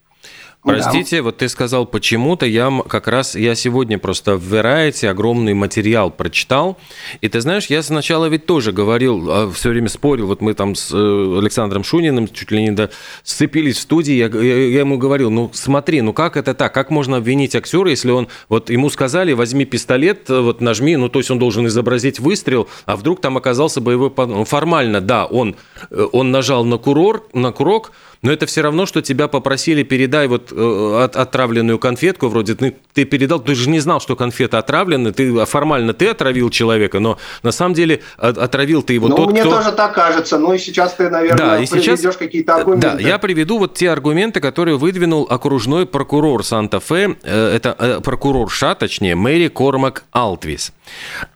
Простите, 0.63 1.17
да. 1.17 1.23
вот 1.23 1.37
ты 1.37 1.49
сказал 1.49 1.85
почему-то, 1.85 2.45
я 2.45 2.71
как 2.87 3.09
раз, 3.09 3.35
я 3.35 3.53
сегодня 3.53 3.97
просто 3.97 4.37
в 4.37 4.53
Variety 4.53 5.07
огромный 5.07 5.53
материал 5.53 6.09
прочитал, 6.09 6.77
и 7.19 7.27
ты 7.27 7.41
знаешь, 7.41 7.65
я 7.67 7.83
сначала 7.83 8.27
ведь 8.27 8.45
тоже 8.45 8.71
говорил, 8.71 9.29
а, 9.29 9.51
все 9.51 9.69
время 9.69 9.89
спорил, 9.89 10.27
вот 10.27 10.39
мы 10.39 10.53
там 10.53 10.75
с 10.75 10.89
э, 10.93 11.39
Александром 11.39 11.83
Шуниным 11.83 12.29
чуть 12.29 12.51
ли 12.51 12.61
не 12.61 12.71
до 12.71 12.91
сцепились 13.23 13.77
в 13.77 13.81
студии, 13.81 14.13
я, 14.13 14.27
я, 14.27 14.67
я 14.67 14.79
ему 14.79 14.97
говорил, 14.97 15.29
ну 15.31 15.51
смотри, 15.53 16.01
ну 16.01 16.13
как 16.13 16.37
это 16.37 16.53
так, 16.53 16.73
как 16.73 16.89
можно 16.91 17.17
обвинить 17.17 17.55
актера, 17.55 17.89
если 17.89 18.11
он, 18.11 18.29
вот 18.47 18.69
ему 18.69 18.89
сказали, 18.89 19.33
возьми 19.33 19.65
пистолет, 19.65 20.29
вот 20.29 20.61
нажми, 20.61 20.95
ну 20.95 21.09
то 21.09 21.19
есть 21.19 21.29
он 21.29 21.39
должен 21.39 21.67
изобразить 21.67 22.21
выстрел, 22.21 22.69
а 22.85 22.95
вдруг 22.95 23.19
там 23.19 23.35
оказался 23.35 23.81
боевой, 23.81 24.13
формально, 24.45 25.01
да, 25.01 25.25
он, 25.25 25.57
э, 25.91 26.07
он 26.13 26.31
нажал 26.31 26.63
на 26.63 26.77
курор, 26.77 27.27
на 27.33 27.51
курок, 27.51 27.91
но 28.23 28.31
это 28.31 28.45
все 28.45 28.61
равно, 28.61 28.85
что 28.85 29.01
тебя 29.01 29.27
попросили 29.27 29.83
передай 29.83 30.27
вот 30.27 30.51
э, 30.51 31.03
от, 31.03 31.15
отравленную 31.17 31.77
конфетку, 31.77 32.29
вроде 32.29 32.55
ты, 32.55 32.75
ты 32.93 33.03
передал, 33.03 33.39
ты 33.39 33.53
же 33.53 33.69
не 33.69 33.79
знал, 33.79 33.99
что 33.99 34.15
конфета 34.15 34.57
отравлена, 34.57 35.11
ты 35.11 35.37
а 35.39 35.45
формально 35.45 35.93
ты 35.93 36.07
отравил 36.07 36.49
человека, 36.49 36.99
но 36.99 37.17
на 37.43 37.51
самом 37.51 37.75
деле 37.75 38.01
отравил 38.17 38.81
ты 38.81 38.93
его 38.93 39.09
ну, 39.09 39.15
тот, 39.15 39.31
мне 39.31 39.41
кто... 39.41 39.57
тоже 39.57 39.73
так 39.73 39.93
кажется, 39.93 40.39
ну 40.39 40.53
и 40.53 40.57
сейчас 40.57 40.93
ты, 40.93 41.09
наверное, 41.09 41.37
да, 41.37 41.59
и 41.59 41.67
приведешь 41.67 41.97
сейчас... 41.97 42.17
какие-то 42.17 42.55
аргументы. 42.55 42.87
Да, 42.87 42.97
я 42.97 43.19
приведу 43.19 43.59
вот 43.59 43.73
те 43.73 43.89
аргументы, 43.89 44.39
которые 44.39 44.77
выдвинул 44.77 45.27
окружной 45.29 45.85
прокурор 45.85 46.45
Санта-Фе, 46.45 47.17
э, 47.23 47.55
это 47.55 47.75
э, 47.77 47.99
прокурор 48.01 48.49
ша, 48.49 48.73
точнее, 48.73 49.15
Мэри 49.15 49.49
Кормак 49.49 50.05
Алтвис. 50.11 50.71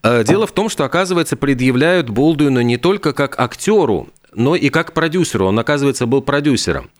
Дело 0.04 0.48
в 0.48 0.52
том, 0.54 0.70
что, 0.70 0.86
оказывается, 0.86 1.36
предъявляют 1.36 2.10
Болдуину 2.10 2.62
не 2.62 2.78
только 2.78 3.12
как 3.12 3.40
актеру, 3.40 4.08
но 4.38 4.56
и 4.56 4.70
как 4.70 4.94
продюсеру. 4.94 5.48
Он, 5.48 5.58
оказывается, 5.58 6.06
был 6.06 6.22
продюсером. 6.22 6.92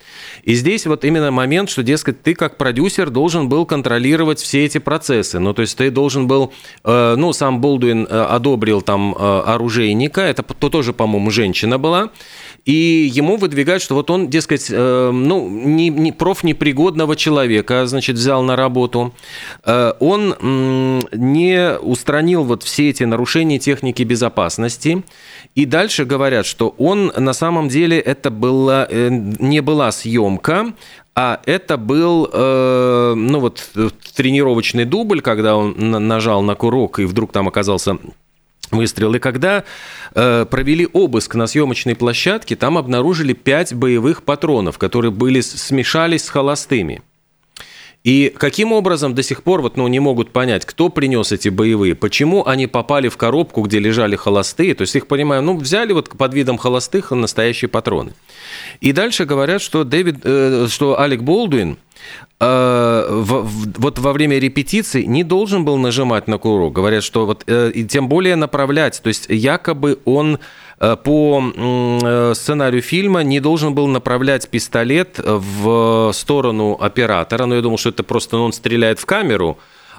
И 0.42 0.56
здесь 0.56 0.88
вот 0.88 1.06
именно 1.06 1.30
момент, 1.30 1.70
что, 1.70 1.84
дескать, 1.84 2.24
ты 2.24 2.34
как 2.34 2.58
продюсер 2.58 3.12
должен 3.12 3.48
был 3.48 3.66
контролировать 3.66 4.40
все 4.40 4.66
эти 4.66 4.80
процессы. 4.80 5.38
Ну, 5.38 5.54
то 5.54 5.62
есть 5.62 5.78
ты 5.78 5.92
должен 5.92 6.28
был, 6.28 6.52
э, 6.84 7.16
ну, 7.16 7.34
сам 7.34 7.62
Болдуин 7.62 8.08
э, 8.10 8.22
одобрил 8.24 8.82
там 8.82 9.16
э, 9.16 9.42
оружейника, 9.46 10.22
это 10.22 10.42
то 10.42 10.70
тоже, 10.70 10.94
по-моему, 10.94 11.30
женщина 11.30 11.78
была, 11.78 12.10
и 12.66 13.08
ему 13.14 13.38
выдвигают, 13.38 13.84
что 13.84 13.94
вот 13.94 14.10
он, 14.10 14.30
дескать, 14.30 14.70
ну, 14.70 15.48
не, 15.48 15.90
не 15.90 16.12
профнепригодного 16.12 17.16
человека, 17.16 17.86
значит, 17.86 18.18
взял 18.18 18.44
на 18.44 18.58
работу. 18.58 19.14
Он 19.64 20.36
не 21.14 21.78
устранил 21.78 22.44
вот 22.44 22.64
все 22.64 22.90
эти 22.90 23.04
нарушения 23.04 23.58
техники 23.58 24.04
безопасности. 24.04 25.04
И 25.58 25.66
дальше 25.66 26.06
говорят, 26.06 26.46
что 26.46 26.76
он 26.78 27.12
на 27.18 27.34
самом 27.34 27.68
деле 27.68 28.00
это 28.00 28.30
была, 28.30 28.86
э, 28.88 29.10
не 29.10 29.62
была 29.62 29.92
съемка, 29.92 30.74
а 31.16 31.42
это 31.48 31.78
был, 31.78 32.30
э, 32.32 33.14
ну 33.16 33.40
вот, 33.40 33.68
тренировочный 34.16 34.86
дубль, 34.86 35.22
когда 35.22 35.56
он 35.56 35.74
нажал 36.08 36.44
на 36.44 36.54
курок 36.54 37.00
и 37.00 37.06
вдруг 37.06 37.32
там 37.32 37.48
оказался 37.48 37.98
выстрел. 38.70 39.16
И 39.16 39.20
когда 39.20 39.64
э, 40.14 40.46
провели 40.46 40.88
обыск 40.94 41.34
на 41.34 41.48
съемочной 41.48 41.96
площадке, 41.96 42.56
там 42.56 42.78
обнаружили 42.78 43.34
пять 43.34 43.74
боевых 43.74 44.22
патронов, 44.22 44.78
которые 44.78 45.10
были 45.10 45.42
смешались 45.42 46.26
с 46.26 46.30
холостыми. 46.30 47.02
И 48.08 48.34
каким 48.38 48.72
образом 48.72 49.14
до 49.16 49.22
сих 49.22 49.44
пор 49.44 49.62
вот, 49.62 49.76
ну, 49.76 49.86
не 49.90 50.00
могут 50.00 50.32
понять, 50.32 50.66
кто 50.66 50.88
принес 50.88 51.34
эти 51.34 51.50
боевые, 51.50 51.94
почему 51.94 52.48
они 52.48 52.66
попали 52.66 53.10
в 53.10 53.18
коробку, 53.18 53.64
где 53.64 53.80
лежали 53.80 54.16
холостые, 54.16 54.76
то 54.76 54.84
есть 54.84 54.96
их, 54.96 55.08
понимаю, 55.08 55.42
ну, 55.42 55.58
взяли 55.58 55.92
вот 55.92 56.18
под 56.18 56.34
видом 56.34 56.58
холостых 56.58 57.12
настоящие 57.12 57.68
патроны. 57.68 58.14
И 58.80 58.94
дальше 58.94 59.26
говорят, 59.26 59.62
что, 59.62 59.84
Дэвид, 59.84 60.20
э, 60.24 60.68
что 60.70 60.98
Алек 60.98 61.22
Болдуин 61.22 61.76
э, 62.40 63.08
в, 63.10 63.42
в, 63.44 63.74
вот 63.78 64.00
во 64.00 64.14
время 64.14 64.40
репетиции 64.40 65.04
не 65.04 65.26
должен 65.26 65.66
был 65.66 65.76
нажимать 65.76 66.30
на 66.30 66.38
курок. 66.38 66.72
Говорят, 66.72 67.04
что 67.04 67.26
вот, 67.26 67.44
э, 67.48 67.72
и 67.72 67.84
тем 67.84 68.08
более 68.08 68.38
направлять, 68.38 69.02
то 69.04 69.10
есть 69.10 69.26
якобы 69.28 70.00
он 70.06 70.40
по 70.80 71.42
э, 71.56 72.34
сценарию 72.36 72.82
фильма 72.82 73.24
не 73.24 73.40
должен 73.40 73.74
был 73.74 73.88
направлять 73.88 74.48
пистолет 74.48 75.20
в 75.24 76.12
сторону 76.14 76.78
оператора, 76.80 77.46
но 77.46 77.56
я 77.56 77.62
думал, 77.62 77.78
что 77.78 77.90
это 77.90 78.04
просто 78.04 78.38
он 78.38 78.54
стреляет 78.54 79.00
в 79.00 79.06
камеру, 79.06 79.58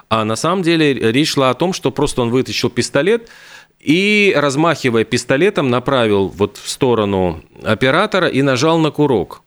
а 0.09 0.23
на 0.25 0.35
самом 0.35 0.63
деле 0.63 0.93
речь 0.93 1.33
шла 1.33 1.49
о 1.49 1.53
том, 1.53 1.73
что 1.73 1.91
просто 1.91 2.21
он 2.21 2.29
вытащил 2.29 2.69
пистолет 2.69 3.29
и, 3.79 4.33
размахивая 4.35 5.03
пистолетом, 5.03 5.69
направил 5.69 6.27
вот 6.29 6.57
в 6.57 6.69
сторону 6.69 7.43
оператора 7.63 8.27
и 8.27 8.41
нажал 8.41 8.79
на 8.79 8.91
курок. 8.91 9.41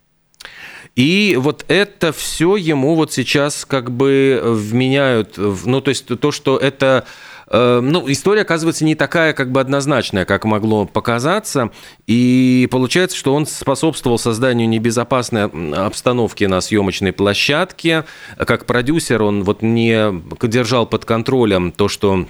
И 0.94 1.36
вот 1.40 1.64
это 1.68 2.12
все 2.12 2.56
ему 2.56 2.94
вот 2.94 3.12
сейчас 3.12 3.64
как 3.64 3.90
бы 3.90 4.40
вменяют, 4.44 5.38
ну 5.38 5.80
то 5.80 5.88
есть 5.88 6.06
то, 6.06 6.30
что 6.30 6.58
это 6.58 7.06
ну, 7.52 8.10
история 8.10 8.42
оказывается 8.42 8.84
не 8.84 8.94
такая 8.94 9.34
как 9.34 9.52
бы 9.52 9.60
однозначная, 9.60 10.24
как 10.24 10.44
могло 10.44 10.86
показаться. 10.86 11.70
И 12.06 12.66
получается, 12.70 13.16
что 13.16 13.34
он 13.34 13.46
способствовал 13.46 14.18
созданию 14.18 14.68
небезопасной 14.68 15.44
обстановки 15.44 16.44
на 16.44 16.60
съемочной 16.60 17.12
площадке. 17.12 18.04
Как 18.38 18.64
продюсер 18.64 19.22
он 19.22 19.44
вот 19.44 19.60
не 19.62 20.22
держал 20.42 20.86
под 20.86 21.04
контролем 21.04 21.72
то, 21.72 21.88
что 21.88 22.26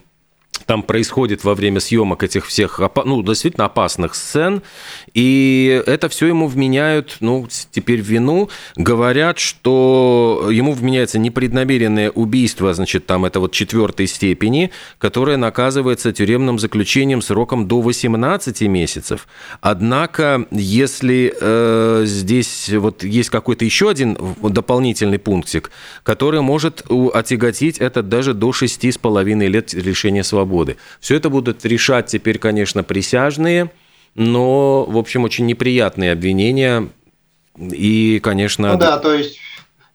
там 0.66 0.82
происходит 0.82 1.44
во 1.44 1.54
время 1.54 1.80
съемок 1.80 2.22
этих 2.22 2.46
всех, 2.46 2.80
ну, 3.04 3.22
действительно 3.22 3.66
опасных 3.66 4.14
сцен, 4.14 4.62
и 5.14 5.82
это 5.86 6.08
все 6.08 6.26
ему 6.26 6.46
вменяют, 6.46 7.16
ну, 7.20 7.46
теперь 7.70 8.00
вину, 8.00 8.48
говорят, 8.76 9.38
что 9.38 10.48
ему 10.50 10.72
вменяется 10.72 11.18
непреднамеренное 11.18 12.10
убийство, 12.10 12.72
значит, 12.74 13.06
там 13.06 13.24
это 13.24 13.40
вот 13.40 13.52
четвертой 13.52 14.06
степени, 14.06 14.70
которое 14.98 15.36
наказывается 15.36 16.12
тюремным 16.12 16.58
заключением 16.58 17.22
сроком 17.22 17.68
до 17.68 17.80
18 17.80 18.62
месяцев. 18.62 19.26
Однако, 19.60 20.46
если 20.50 21.34
э, 21.40 22.02
здесь 22.06 22.70
вот 22.70 23.04
есть 23.04 23.30
какой-то 23.30 23.64
еще 23.64 23.90
один 23.90 24.16
дополнительный 24.42 25.18
пунктик, 25.18 25.70
который 26.02 26.40
может 26.40 26.84
отяготить 27.12 27.78
это 27.78 28.02
даже 28.02 28.34
до 28.34 28.50
6,5 28.50 29.46
лет 29.48 29.72
лишения 29.72 30.22
свободы, 30.22 30.41
свободы. 30.42 30.76
Все 31.00 31.16
это 31.16 31.30
будут 31.30 31.64
решать 31.64 32.06
теперь, 32.06 32.38
конечно, 32.38 32.82
присяжные, 32.82 33.70
но, 34.14 34.84
в 34.84 34.98
общем, 34.98 35.24
очень 35.24 35.46
неприятные 35.46 36.12
обвинения. 36.12 36.88
И, 37.58 38.20
конечно... 38.22 38.72
Ну 38.72 38.78
да, 38.78 38.98
то 38.98 39.14
есть 39.14 39.38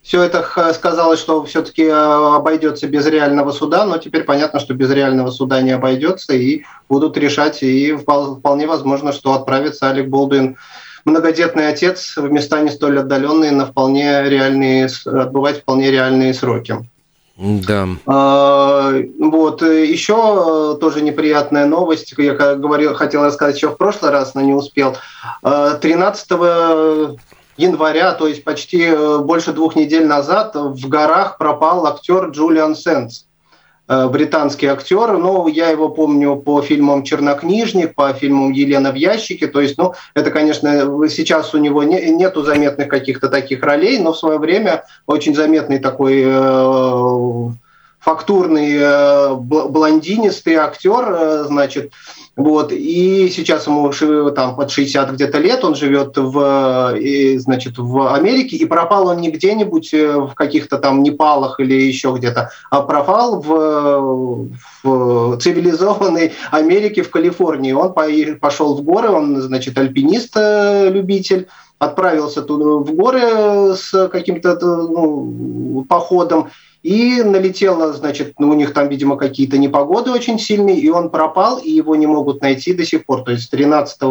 все 0.01 0.21
это 0.21 0.73
сказалось, 0.73 1.19
что 1.19 1.43
все-таки 1.43 1.83
э, 1.83 1.91
обойдется 1.91 2.88
без 2.88 3.05
реального 3.07 3.51
суда, 3.51 3.86
но 3.86 3.97
теперь 3.97 4.23
понятно, 4.23 4.60
что 4.60 4.73
без 4.73 4.89
реального 4.91 5.31
суда 5.31 5.62
не 5.62 5.71
обойдется, 5.71 6.33
и 6.33 6.63
будут 6.88 7.17
решать, 7.17 7.62
и 7.63 7.93
вполне 7.93 8.67
возможно, 8.67 9.12
что 9.12 9.33
отправится 9.33 9.89
Алек 9.89 10.07
Болдуин 10.07 10.55
многодетный 11.03 11.69
отец 11.69 12.17
в 12.17 12.31
места 12.31 12.62
не 12.62 12.69
столь 12.69 12.99
отдаленные 12.99 13.51
на 13.51 13.65
вполне 13.65 14.23
реальные, 14.29 14.89
отбывать 15.05 15.62
вполне 15.62 15.91
реальные 15.91 16.33
сроки. 16.33 16.75
Да. 17.38 17.88
А, 18.08 18.93
вот. 19.19 19.62
Еще 19.62 20.15
э, 20.15 20.80
тоже 20.80 21.02
неприятная 21.02 21.67
новость. 21.67 22.15
Я 22.17 22.56
говорил, 22.56 22.95
хотел 22.95 23.23
рассказать 23.23 23.56
еще 23.56 23.69
в 23.69 23.78
прошлый 23.78 24.12
раз, 24.12 24.34
но 24.34 24.41
не 24.41 24.54
успел. 24.54 24.97
13 25.43 26.28
а, 26.32 27.15
января, 27.58 28.13
то 28.13 28.28
есть 28.28 28.43
почти 28.43 28.86
э, 28.86 29.17
больше 29.19 29.54
двух 29.54 29.76
недель 29.76 30.08
назад, 30.08 30.56
в 30.56 30.88
горах 30.88 31.38
пропал 31.38 31.86
актер 31.86 32.30
Джулиан 32.30 32.76
Сенс. 32.76 33.26
Э, 33.89 34.10
британский 34.10 34.67
актер. 34.67 35.17
Ну, 35.17 35.47
я 35.47 35.69
его 35.69 35.88
помню 35.88 36.36
по 36.36 36.62
фильмам 36.62 37.04
«Чернокнижник», 37.04 37.95
по 37.95 38.12
фильмам 38.13 38.52
«Елена 38.52 38.91
в 38.91 38.95
ящике». 38.95 39.47
То 39.47 39.62
есть, 39.62 39.78
ну, 39.78 39.93
это, 40.13 40.30
конечно, 40.30 41.08
сейчас 41.08 41.54
у 41.54 41.58
него 41.58 41.84
не, 41.84 42.12
нету 42.12 42.43
заметных 42.43 42.89
каких-то 42.89 43.30
таких 43.30 43.63
ролей, 43.63 43.97
но 44.00 44.12
в 44.12 44.17
свое 44.17 44.39
время 44.39 44.84
очень 45.06 45.34
заметный 45.34 45.80
такой 45.80 46.21
э, 46.26 47.50
фактурный 48.00 48.78
э, 48.78 49.36
блондинистый 49.36 50.56
актер, 50.56 51.06
э, 51.10 51.43
значит, 51.45 51.93
вот, 52.38 52.71
и 52.71 53.30
сейчас 53.30 53.65
ему 53.65 53.91
там 54.30 54.56
под 54.56 54.69
60 54.69 55.12
где-то 55.13 55.39
лет, 55.39 55.63
он 55.63 55.73
живет 55.73 56.15
в, 56.17 56.95
и, 56.95 57.36
значит, 57.39 57.80
в 57.80 58.13
Америке, 58.13 58.56
и 58.58 58.65
пропал 58.65 59.08
он 59.08 59.21
не 59.21 59.32
где-нибудь 59.32 59.91
э, 59.95 60.17
в 60.17 60.36
каких-то 60.36 60.78
там 60.78 61.02
Непалах 61.02 61.60
или 61.60 61.73
еще 61.73 62.13
где-то, 62.15 62.52
а 62.69 62.84
пропал 62.84 63.41
в, 63.41 64.50
в 64.84 65.38
цивилизованной 65.39 66.34
Америке, 66.52 67.02
в 67.02 67.10
Калифорнии. 67.10 67.71
Он 67.71 67.91
пошел 68.39 68.78
в 68.78 68.84
горы, 68.84 69.10
он, 69.10 69.41
значит, 69.41 69.76
альпинист-любитель, 69.76 71.47
отправился 71.80 72.43
туда 72.43 72.65
в 72.65 72.93
горы 72.93 73.76
с 73.76 74.10
каким-то 74.10 74.60
ну, 74.62 75.86
походом, 75.89 76.50
и 76.83 77.21
налетело, 77.23 77.93
значит, 77.93 78.33
ну, 78.39 78.49
у 78.49 78.53
них 78.53 78.73
там, 78.73 78.87
видимо, 78.89 79.17
какие-то 79.17 79.57
непогоды 79.57 80.11
очень 80.11 80.39
сильные, 80.39 80.79
и 80.79 80.89
он 80.89 81.09
пропал, 81.09 81.57
и 81.57 81.69
его 81.69 81.95
не 81.95 82.07
могут 82.07 82.41
найти 82.41 82.73
до 82.73 82.85
сих 82.85 83.05
пор. 83.05 83.23
То 83.23 83.31
есть 83.31 83.49
13 83.51 84.01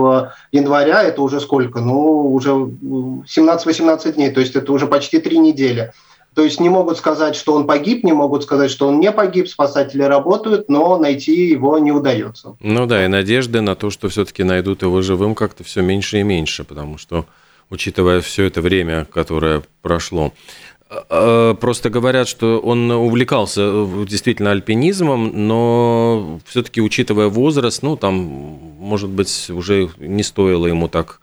января, 0.52 1.02
это 1.02 1.22
уже 1.22 1.40
сколько? 1.40 1.80
Ну, 1.80 2.32
уже 2.32 2.50
17-18 2.50 4.12
дней, 4.12 4.30
то 4.30 4.40
есть 4.40 4.56
это 4.56 4.72
уже 4.72 4.86
почти 4.86 5.18
три 5.18 5.38
недели. 5.38 5.92
То 6.34 6.42
есть 6.42 6.60
не 6.60 6.68
могут 6.68 6.98
сказать, 6.98 7.34
что 7.34 7.54
он 7.54 7.66
погиб, 7.66 8.04
не 8.04 8.12
могут 8.12 8.42
сказать, 8.42 8.70
что 8.70 8.88
он 8.88 9.00
не 9.00 9.10
погиб, 9.10 9.48
спасатели 9.48 10.02
работают, 10.02 10.68
но 10.68 10.98
найти 10.98 11.46
его 11.46 11.78
не 11.78 11.92
удается. 11.92 12.56
Ну 12.60 12.84
да, 12.84 13.06
и 13.06 13.08
надежды 13.08 13.62
на 13.62 13.74
то, 13.74 13.88
что 13.88 14.10
все-таки 14.10 14.44
найдут 14.44 14.82
его 14.82 15.00
живым, 15.00 15.34
как-то 15.34 15.64
все 15.64 15.80
меньше 15.80 16.20
и 16.20 16.22
меньше, 16.24 16.64
потому 16.64 16.98
что, 16.98 17.24
учитывая 17.70 18.20
все 18.20 18.44
это 18.44 18.60
время, 18.60 19.06
которое 19.06 19.62
прошло, 19.80 20.34
просто 20.88 21.90
говорят, 21.90 22.28
что 22.28 22.58
он 22.60 22.90
увлекался 22.90 23.62
э, 23.62 24.06
действительно 24.08 24.52
альпинизмом, 24.52 25.32
но 25.48 26.40
все-таки, 26.46 26.80
учитывая 26.80 27.28
возраст, 27.28 27.82
ну, 27.82 27.96
там, 27.96 28.14
может 28.78 29.10
быть, 29.10 29.50
уже 29.50 29.90
не 29.98 30.22
стоило 30.22 30.66
ему 30.66 30.88
так 30.88 31.20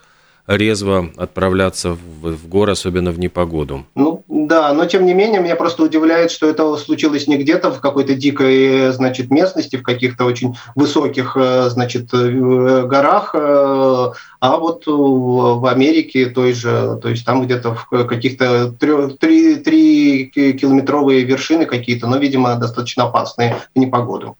резво 0.48 1.12
отправляться 1.18 1.92
в, 1.92 2.36
в 2.36 2.48
горы, 2.48 2.72
особенно 2.74 3.12
в 3.12 3.20
непогоду. 3.20 3.86
Ну 3.96 4.24
да, 4.28 4.74
но 4.74 4.86
тем 4.86 5.06
не 5.06 5.14
менее 5.14 5.42
меня 5.42 5.56
просто 5.56 5.84
удивляет, 5.84 6.32
что 6.32 6.50
это 6.50 6.76
случилось 6.78 7.28
не 7.28 7.38
где-то 7.38 7.72
в 7.72 7.80
какой-то 7.80 8.16
дикой 8.16 8.92
значит, 8.92 9.30
местности, 9.32 9.78
в 9.78 9.84
каких-то 9.84 10.26
очень 10.26 10.56
высоких 10.76 11.38
значит, 11.70 12.14
э, 12.14 12.86
горах, 12.86 13.32
э, 13.34 14.12
а 14.40 14.58
вот 14.58 14.84
в 14.86 15.66
Америке 15.66 16.26
той 16.26 16.52
же, 16.54 17.00
то 17.02 17.10
есть 17.10 17.26
там 17.26 17.46
где-то 17.46 17.76
в 17.76 17.88
каких-то 18.06 18.74
3-километровые 18.78 21.22
вершины 21.22 21.66
какие-то, 21.66 22.08
но, 22.08 22.18
видимо, 22.18 22.56
достаточно 22.56 23.06
опасные 23.06 23.56
в 23.74 23.80
непогоду. 23.80 24.36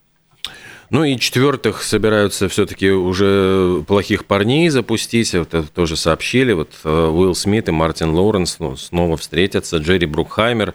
Ну 0.90 1.04
и 1.04 1.18
четвертых 1.18 1.82
собираются 1.82 2.48
все-таки 2.48 2.90
уже 2.90 3.82
плохих 3.86 4.26
парней 4.26 4.68
запустить. 4.68 5.32
Вот 5.34 5.54
это 5.54 5.66
тоже 5.68 5.96
сообщили. 5.96 6.52
Вот 6.52 6.70
э, 6.84 6.88
Уилл 6.88 7.34
Смит 7.34 7.68
и 7.68 7.72
Мартин 7.72 8.10
Лоуренс 8.10 8.58
ну, 8.58 8.76
снова 8.76 9.16
встретятся. 9.16 9.78
Джерри 9.78 10.06
Брукхаймер 10.06 10.74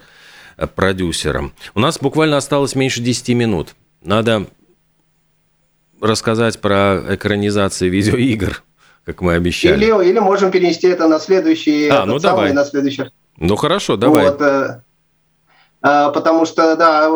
э, 0.58 0.68
продюсером. 0.68 1.54
У 1.76 1.80
нас 1.80 2.00
буквально 2.00 2.38
осталось 2.38 2.76
меньше 2.76 3.02
10 3.02 3.30
минут. 3.30 3.76
Надо 4.02 4.48
рассказать 6.02 6.60
про 6.60 7.04
экранизации 7.10 7.90
видеоигр, 7.90 8.64
как 9.06 9.22
мы 9.22 9.34
обещали. 9.34 9.76
Или, 9.76 10.10
или 10.10 10.20
можем 10.20 10.52
перенести 10.52 10.88
это 10.88 11.08
на 11.08 11.20
следующий, 11.20 11.90
а, 11.90 12.06
ну 12.06 12.20
самый, 12.20 12.22
давай. 12.22 12.54
на 12.54 12.66
следующий. 12.66 13.04
Ну 13.38 13.56
хорошо, 13.56 13.98
давай. 13.98 14.26
Вот, 14.26 14.42
э, 14.42 14.82
потому 15.82 16.46
что, 16.46 16.76
да, 16.76 17.10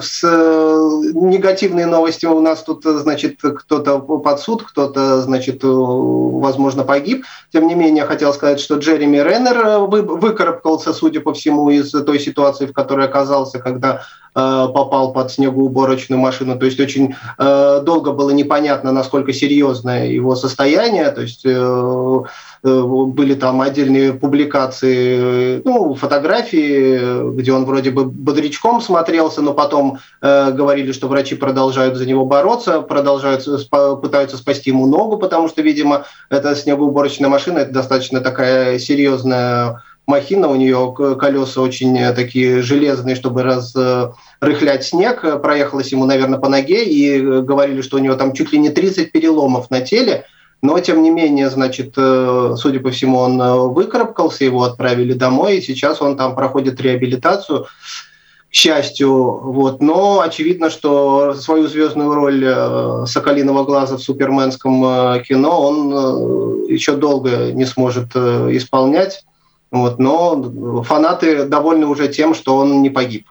с 0.00 0.20
э, 0.22 1.10
негативные 1.14 1.86
новости 1.86 2.26
у 2.26 2.40
нас 2.40 2.62
тут, 2.62 2.84
значит, 2.84 3.40
кто-то 3.40 4.00
под 4.00 4.40
суд, 4.40 4.62
кто-то, 4.62 5.22
значит, 5.22 5.60
возможно, 5.62 6.84
погиб. 6.84 7.24
Тем 7.52 7.66
не 7.66 7.74
менее, 7.74 8.04
хотел 8.04 8.34
сказать, 8.34 8.60
что 8.60 8.76
Джереми 8.76 9.16
Реннер 9.18 9.78
выкарабкался, 9.88 10.92
судя 10.92 11.20
по 11.20 11.32
всему, 11.32 11.70
из 11.70 11.90
той 11.90 12.20
ситуации, 12.20 12.66
в 12.66 12.72
которой 12.72 13.06
оказался, 13.06 13.58
когда 13.58 14.02
Э, 14.34 14.66
попал 14.72 15.12
под 15.12 15.30
снегоуборочную 15.30 16.18
машину. 16.18 16.58
То 16.58 16.64
есть 16.64 16.80
очень 16.80 17.14
э, 17.36 17.82
долго 17.84 18.12
было 18.12 18.30
непонятно, 18.30 18.90
насколько 18.90 19.30
серьезное 19.34 20.06
его 20.06 20.34
состояние. 20.36 21.10
То 21.10 21.20
есть 21.20 21.42
э, 21.44 22.22
были 22.62 23.34
там 23.34 23.60
отдельные 23.60 24.14
публикации, 24.14 25.60
ну, 25.66 25.94
фотографии, 25.94 27.30
где 27.34 27.52
он 27.52 27.66
вроде 27.66 27.90
бы 27.90 28.01
бодрячком 28.04 28.80
смотрелся, 28.80 29.42
но 29.42 29.54
потом 29.54 29.98
э, 30.20 30.50
говорили, 30.52 30.92
что 30.92 31.08
врачи 31.08 31.34
продолжают 31.34 31.96
за 31.96 32.06
него 32.06 32.24
бороться, 32.24 32.80
продолжают, 32.80 33.46
пытаются 33.70 34.36
спасти 34.36 34.70
ему 34.70 34.86
ногу, 34.86 35.18
потому 35.18 35.48
что, 35.48 35.62
видимо, 35.62 36.06
эта 36.30 36.54
снегоуборочная 36.54 37.28
машина– 37.28 37.58
это 37.60 37.72
достаточно 37.72 38.20
такая 38.20 38.78
серьезная 38.78 39.82
махина, 40.06 40.48
у 40.48 40.56
нее 40.56 40.94
колеса 41.18 41.60
очень 41.60 41.98
э, 41.98 42.12
такие 42.12 42.62
железные, 42.62 43.16
чтобы 43.16 43.42
разрыхлять 43.42 44.84
снег. 44.84 45.40
Проехалась 45.42 45.92
ему, 45.92 46.04
наверное, 46.06 46.38
по 46.38 46.48
ноге, 46.48 46.84
и 46.84 47.18
э, 47.18 47.40
говорили, 47.42 47.82
что 47.82 47.96
у 47.96 48.00
него 48.00 48.14
там 48.14 48.32
чуть 48.32 48.52
ли 48.52 48.58
не 48.58 48.70
30 48.70 49.12
переломов 49.12 49.70
на 49.70 49.80
теле. 49.80 50.26
Но, 50.62 50.78
тем 50.78 51.02
не 51.02 51.10
менее, 51.10 51.50
значит, 51.50 51.94
э, 51.96 52.54
судя 52.56 52.80
по 52.80 52.90
всему, 52.90 53.18
он 53.18 53.36
выкарабкался, 53.72 54.44
его 54.44 54.62
отправили 54.62 55.12
домой, 55.12 55.58
и 55.58 55.62
сейчас 55.62 56.00
он 56.00 56.16
там 56.16 56.36
проходит 56.36 56.80
реабилитацию 56.80 57.64
к 57.64 58.54
счастью. 58.54 59.12
Вот. 59.12 59.82
Но 59.82 60.20
очевидно, 60.20 60.70
что 60.70 61.34
свою 61.34 61.66
звездную 61.66 62.14
роль 62.14 63.06
Соколиного 63.08 63.64
глаза 63.64 63.96
в 63.96 64.02
суперменском 64.02 65.22
кино 65.22 65.60
он 65.60 66.66
еще 66.68 66.92
долго 66.92 67.50
не 67.52 67.64
сможет 67.64 68.14
исполнять. 68.14 69.24
Вот, 69.72 69.98
но 69.98 70.82
фанаты 70.82 71.46
довольны 71.46 71.86
уже 71.86 72.06
тем, 72.08 72.34
что 72.34 72.58
он 72.58 72.82
не 72.82 72.90
погиб. 72.90 73.26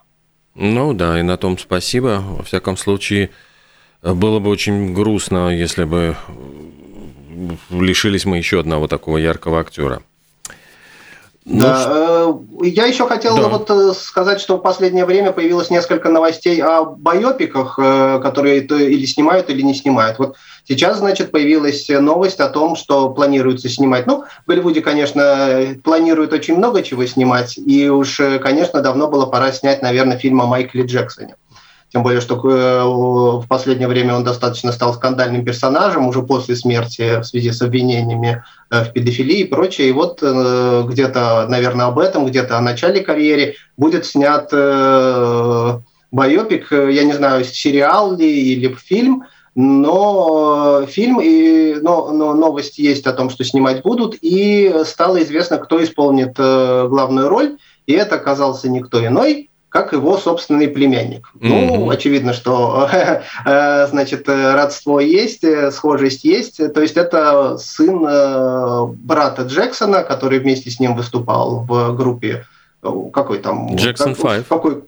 Ну 0.56 0.94
да, 0.94 1.20
и 1.20 1.22
на 1.22 1.38
том 1.38 1.58
спасибо. 1.58 2.24
Во 2.28 2.44
всяком 2.44 2.78
случае, 2.78 3.30
было 4.02 4.40
бы 4.40 4.50
очень 4.50 4.94
грустно, 4.94 5.56
если 5.56 5.84
бы 5.84 6.18
лишились 7.70 8.26
мы 8.26 8.38
еще 8.38 8.60
одного 8.60 8.88
такого 8.88 9.18
яркого 9.18 9.60
актера. 9.60 10.02
Да, 11.44 11.88
ну, 11.88 12.46
я 12.62 12.86
еще 12.86 13.08
хотел 13.08 13.36
да. 13.36 13.48
вот 13.48 13.70
э, 13.72 13.94
сказать, 13.98 14.40
что 14.40 14.58
в 14.58 14.62
последнее 14.62 15.06
время 15.06 15.32
появилось 15.32 15.72
несколько 15.72 16.10
новостей 16.10 16.62
о 16.62 16.86
байопиках, 16.86 17.80
э, 17.82 18.20
которые 18.22 18.60
или 18.60 19.06
снимают, 19.06 19.50
или 19.50 19.64
не 19.64 19.74
снимают. 19.74 20.20
Вот 20.20 20.36
сейчас, 20.68 21.00
значит, 21.00 21.32
появилась 21.32 21.90
новость 21.90 22.40
о 22.42 22.50
том, 22.50 22.76
что 22.76 23.10
планируется 23.10 23.70
снимать. 23.70 24.06
Ну, 24.06 24.24
в 24.46 24.48
Голливуде, 24.48 24.82
конечно, 24.82 25.76
планируют 25.84 26.32
очень 26.32 26.58
много 26.58 26.84
чего 26.84 27.08
снимать, 27.08 27.58
и 27.58 27.90
уж, 27.90 28.20
э, 28.20 28.38
конечно, 28.38 28.82
давно 28.82 29.08
было 29.08 29.26
пора 29.26 29.52
снять, 29.52 29.82
наверное, 29.82 30.20
фильм 30.20 30.42
о 30.42 30.46
Майкле 30.46 30.84
Джексоне. 30.84 31.36
Тем 31.92 32.04
более, 32.04 32.22
что 32.22 32.36
э, 32.36 32.84
в 32.86 33.46
последнее 33.50 33.90
время 33.90 34.16
он 34.16 34.24
достаточно 34.24 34.72
стал 34.72 34.94
скандальным 34.94 35.44
персонажем 35.44 36.08
уже 36.08 36.22
после 36.22 36.56
смерти 36.56 37.20
в 37.20 37.26
связи 37.26 37.52
с 37.52 37.62
обвинениями 37.62 38.44
э, 38.70 38.86
в 38.86 38.94
педофилии 38.94 39.40
и 39.40 39.44
прочее. 39.48 39.90
И 39.90 39.92
вот 39.92 40.20
э, 40.22 40.84
где-то, 40.88 41.48
наверное, 41.50 41.88
об 41.88 42.00
этом, 42.00 42.26
где-то 42.26 42.58
о 42.58 42.62
начале 42.62 43.02
карьеры 43.02 43.56
будет 43.76 44.06
снят 44.06 44.50
байопик, 46.12 46.72
я 46.72 47.04
не 47.04 47.14
знаю, 47.14 47.44
сериал 47.44 48.16
ли 48.16 48.54
или 48.54 48.74
фильм, 48.74 49.26
но 49.56 50.86
фильм 50.88 51.20
и 51.22 51.76
но, 51.82 52.12
но 52.12 52.34
новость 52.34 52.80
есть 52.80 53.06
о 53.06 53.14
том, 53.14 53.30
что 53.30 53.44
снимать 53.44 53.82
будут, 53.82 54.16
и 54.22 54.74
стало 54.86 55.22
известно, 55.24 55.58
кто 55.58 55.84
исполнит 55.84 56.38
главную 56.38 57.28
роль, 57.28 57.58
и 57.86 57.94
это 57.94 58.16
оказался 58.16 58.70
никто 58.70 59.06
иной, 59.06 59.51
как 59.72 59.94
его 59.94 60.18
собственный 60.18 60.68
племянник. 60.68 61.32
Mm-hmm. 61.40 61.78
Ну, 61.78 61.90
очевидно, 61.90 62.34
что 62.34 62.90
э, 63.46 63.88
значит 63.88 64.28
родство 64.28 65.00
есть, 65.00 65.46
э, 65.46 65.72
схожесть 65.72 66.26
есть. 66.26 66.58
То 66.74 66.82
есть 66.82 66.98
это 66.98 67.58
сын 67.58 68.06
э, 68.06 68.86
брата 68.88 69.44
Джексона, 69.44 70.04
который 70.04 70.40
вместе 70.40 70.70
с 70.70 70.80
ним 70.82 70.94
выступал 70.94 71.62
в 71.62 71.96
группе 71.96 72.46
какой 73.14 73.38
там 73.40 73.76
Джексон 73.76 74.14
Five. 74.14 74.46
Какой 74.50 74.84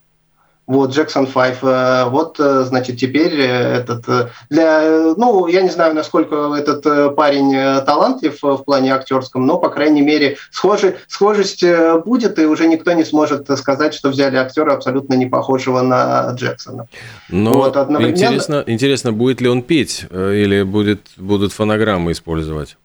вот, 0.65 0.91
Джексон 0.91 1.27
5. 1.27 1.57
Э, 1.61 2.05
вот, 2.09 2.39
э, 2.39 2.63
значит, 2.63 2.97
теперь 2.97 3.33
э, 3.39 3.79
этот... 3.79 4.31
Для, 4.49 5.13
ну, 5.17 5.47
я 5.47 5.61
не 5.61 5.69
знаю, 5.69 5.93
насколько 5.93 6.55
этот 6.55 7.15
парень 7.15 7.83
талантлив 7.85 8.41
в 8.41 8.63
плане 8.63 8.93
актерском, 8.93 9.45
но, 9.45 9.57
по 9.57 9.69
крайней 9.69 10.01
мере, 10.01 10.37
схожи, 10.51 10.97
схожесть 11.07 11.65
будет, 12.05 12.39
и 12.39 12.45
уже 12.45 12.67
никто 12.67 12.93
не 12.93 13.03
сможет 13.03 13.49
сказать, 13.57 13.93
что 13.93 14.09
взяли 14.09 14.37
актера 14.37 14.73
абсолютно 14.73 15.15
не 15.15 15.25
похожего 15.25 15.81
на 15.81 16.31
Джексона. 16.31 16.87
Но 17.29 17.55
вот, 17.55 17.75
одновременно... 17.75 18.15
интересно, 18.15 18.63
интересно, 18.65 19.11
будет 19.11 19.41
ли 19.41 19.49
он 19.49 19.63
петь, 19.63 20.05
или 20.11 20.63
будет, 20.63 21.07
будут 21.17 21.51
фонограммы 21.51 22.13
использовать? 22.13 22.77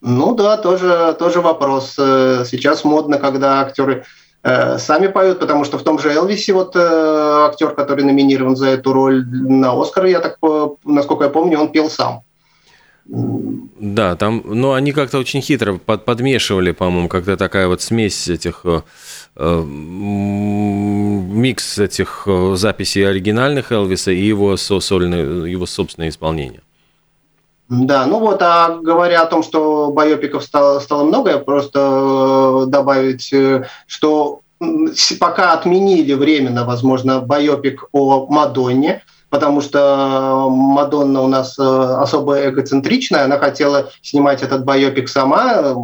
Ну 0.00 0.34
да, 0.34 0.56
тоже, 0.56 1.14
тоже 1.18 1.42
вопрос. 1.42 1.92
Сейчас 1.96 2.84
модно, 2.84 3.18
когда 3.18 3.60
актеры 3.60 4.04
сами 4.42 5.08
поют, 5.08 5.38
потому 5.38 5.64
что 5.64 5.78
в 5.78 5.82
том 5.82 5.98
же 5.98 6.12
Элвисе 6.12 6.52
вот 6.54 6.74
э, 6.74 6.78
актер, 6.80 7.74
который 7.74 8.04
номинирован 8.04 8.56
за 8.56 8.68
эту 8.68 8.92
роль 8.92 9.26
на 9.26 9.72
Оскар, 9.80 10.06
я 10.06 10.20
так, 10.20 10.38
насколько 10.84 11.24
я 11.24 11.30
помню, 11.30 11.58
он 11.58 11.68
пел 11.70 11.90
сам. 11.90 12.22
Да, 13.06 14.14
там, 14.14 14.42
ну, 14.44 14.72
они 14.72 14.92
как-то 14.92 15.18
очень 15.18 15.40
хитро 15.42 15.78
под, 15.84 16.04
подмешивали, 16.04 16.70
по-моему, 16.70 17.08
когда 17.08 17.36
такая 17.36 17.66
вот 17.66 17.82
смесь 17.82 18.28
этих, 18.28 18.60
э, 18.64 18.82
э 19.36 19.62
микс 21.32 21.78
этих 21.78 22.22
э, 22.26 22.54
записей 22.56 23.08
оригинальных 23.08 23.72
Элвиса 23.72 24.12
и 24.12 24.22
его, 24.22 24.56
сольное, 24.56 25.44
его 25.46 25.66
собственное 25.66 26.10
исполнение. 26.10 26.60
Да, 27.70 28.04
ну 28.04 28.18
вот, 28.18 28.42
а 28.42 28.80
говоря 28.82 29.22
о 29.22 29.26
том, 29.26 29.44
что 29.44 29.92
байопиков 29.92 30.42
стало, 30.42 30.80
стало 30.80 31.04
много, 31.04 31.30
я 31.30 31.38
просто 31.38 32.64
э, 32.64 32.66
добавить, 32.66 33.32
э, 33.32 33.68
что 33.86 34.40
пока 35.20 35.52
отменили 35.52 36.14
временно, 36.14 36.64
возможно, 36.64 37.20
байопик 37.20 37.84
о 37.92 38.26
Мадонне, 38.26 39.04
потому 39.30 39.60
что 39.60 40.48
Мадонна 40.50 41.22
у 41.22 41.28
нас 41.28 41.58
э, 41.58 41.62
особо 41.62 42.48
эгоцентричная, 42.48 43.24
она 43.24 43.38
хотела 43.38 43.90
снимать 44.02 44.42
этот 44.42 44.64
байопик 44.64 45.08
сама, 45.08 45.74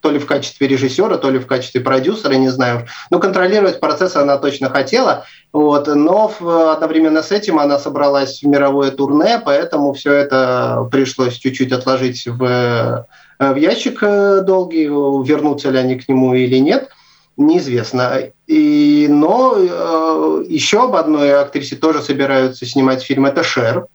то 0.00 0.10
ли 0.10 0.18
в 0.18 0.26
качестве 0.26 0.66
режиссера, 0.66 1.18
то 1.18 1.30
ли 1.30 1.38
в 1.38 1.46
качестве 1.46 1.82
продюсера, 1.82 2.32
не 2.32 2.48
знаю. 2.48 2.86
Но 3.10 3.20
контролировать 3.20 3.78
процесс 3.78 4.16
она 4.16 4.38
точно 4.38 4.70
хотела, 4.70 5.26
вот, 5.52 5.86
но 5.86 6.32
одновременно 6.72 7.22
с 7.22 7.30
этим 7.30 7.58
она 7.58 7.78
собралась 7.78 8.42
в 8.42 8.46
мировое 8.46 8.90
турне, 8.90 9.40
поэтому 9.44 9.92
все 9.92 10.12
это 10.14 10.88
пришлось 10.90 11.34
чуть-чуть 11.34 11.72
отложить 11.72 12.26
в, 12.26 12.42
э, 12.42 13.52
в 13.52 13.56
ящик 13.56 14.02
э, 14.02 14.40
долгий, 14.40 14.86
вернутся 14.86 15.70
ли 15.70 15.78
они 15.78 15.96
к 15.96 16.08
нему 16.08 16.34
или 16.34 16.56
нет– 16.56 16.88
неизвестно. 17.36 18.30
И, 18.54 19.08
но 19.08 19.56
э, 19.56 20.44
еще 20.48 20.84
об 20.84 20.94
одной 20.94 21.34
актрисе 21.34 21.74
тоже 21.74 22.00
собираются 22.02 22.64
снимать 22.64 23.02
фильм, 23.02 23.26
это 23.26 23.42
Шер. 23.42 23.86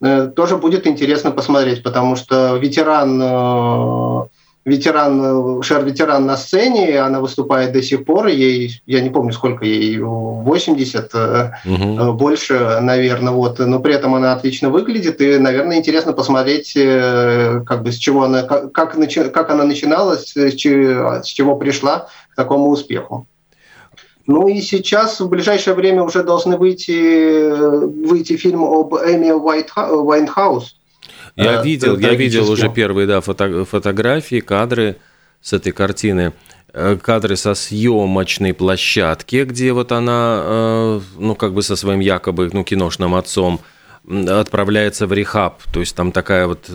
Э, 0.00 0.28
тоже 0.28 0.56
будет 0.56 0.86
интересно 0.86 1.32
посмотреть, 1.32 1.82
потому 1.82 2.14
что 2.14 2.54
ветеран, 2.58 3.20
э, 3.20 4.28
ветеран, 4.64 5.64
Шер 5.64 5.84
ветеран 5.84 6.26
на 6.26 6.36
сцене, 6.36 7.00
она 7.00 7.18
выступает 7.18 7.72
до 7.72 7.82
сих 7.82 8.04
пор, 8.04 8.28
ей, 8.28 8.80
я 8.86 9.00
не 9.00 9.10
помню, 9.10 9.32
сколько 9.32 9.64
ей, 9.64 9.98
80, 9.98 11.12
угу. 11.64 12.12
больше, 12.12 12.78
наверное, 12.80 13.32
вот, 13.32 13.58
но 13.58 13.80
при 13.80 13.94
этом 13.94 14.14
она 14.14 14.32
отлично 14.32 14.70
выглядит, 14.70 15.20
и, 15.20 15.38
наверное, 15.38 15.78
интересно 15.78 16.12
посмотреть, 16.12 16.74
как 16.74 17.82
бы, 17.82 17.90
с 17.90 17.96
чего 17.96 18.22
она, 18.22 18.44
как, 18.44 18.70
как, 18.70 18.94
как 19.32 19.50
она 19.50 19.64
начинала, 19.64 20.14
с, 20.14 20.36
с 20.36 20.54
чего 20.54 21.56
пришла 21.56 22.06
такому 22.36 22.70
успеху. 22.70 23.26
Ну 24.28 24.46
и 24.46 24.60
сейчас 24.60 25.20
в 25.20 25.28
ближайшее 25.30 25.74
время 25.74 26.02
уже 26.02 26.22
должны 26.22 26.58
выйти, 26.58 27.50
выйти 28.06 28.36
фильм 28.36 28.62
об 28.62 28.94
Эми 28.94 29.30
Уайнхаус. 29.30 30.76
Я 31.34 31.62
видел, 31.62 31.98
я 31.98 32.14
видел 32.14 32.50
уже 32.50 32.68
первые 32.68 33.06
да, 33.06 33.22
фото, 33.22 33.64
фотографии, 33.64 34.40
кадры 34.40 34.96
с 35.40 35.54
этой 35.54 35.72
картины. 35.72 36.34
Э, 36.74 36.98
кадры 37.00 37.36
со 37.36 37.54
съемочной 37.54 38.52
площадки, 38.52 39.44
где 39.44 39.72
вот 39.72 39.92
она, 39.92 40.42
э, 40.42 41.00
ну, 41.16 41.34
как 41.34 41.54
бы 41.54 41.62
со 41.62 41.74
своим 41.74 42.00
якобы, 42.00 42.50
ну, 42.52 42.64
киношным 42.64 43.14
отцом 43.14 43.60
отправляется 44.06 45.06
в 45.06 45.12
рехаб. 45.14 45.62
То 45.72 45.80
есть 45.80 45.96
там 45.96 46.12
такая 46.12 46.46
вот... 46.46 46.68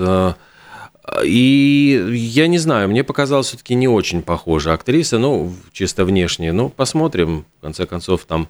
Э, 1.08 1.26
и 1.26 2.06
я 2.14 2.48
не 2.48 2.58
знаю, 2.58 2.90
мне 2.90 3.04
показалось 3.04 3.48
все-таки 3.48 3.76
не 3.76 3.88
очень 3.88 4.22
похожа 4.22 4.74
актриса, 4.74 5.18
ну, 5.18 5.52
чисто 5.72 6.06
внешне. 6.06 6.52
Ну, 6.52 6.70
посмотрим, 6.70 7.46
в 7.60 7.62
конце 7.62 7.86
концов, 7.86 8.26
там... 8.26 8.48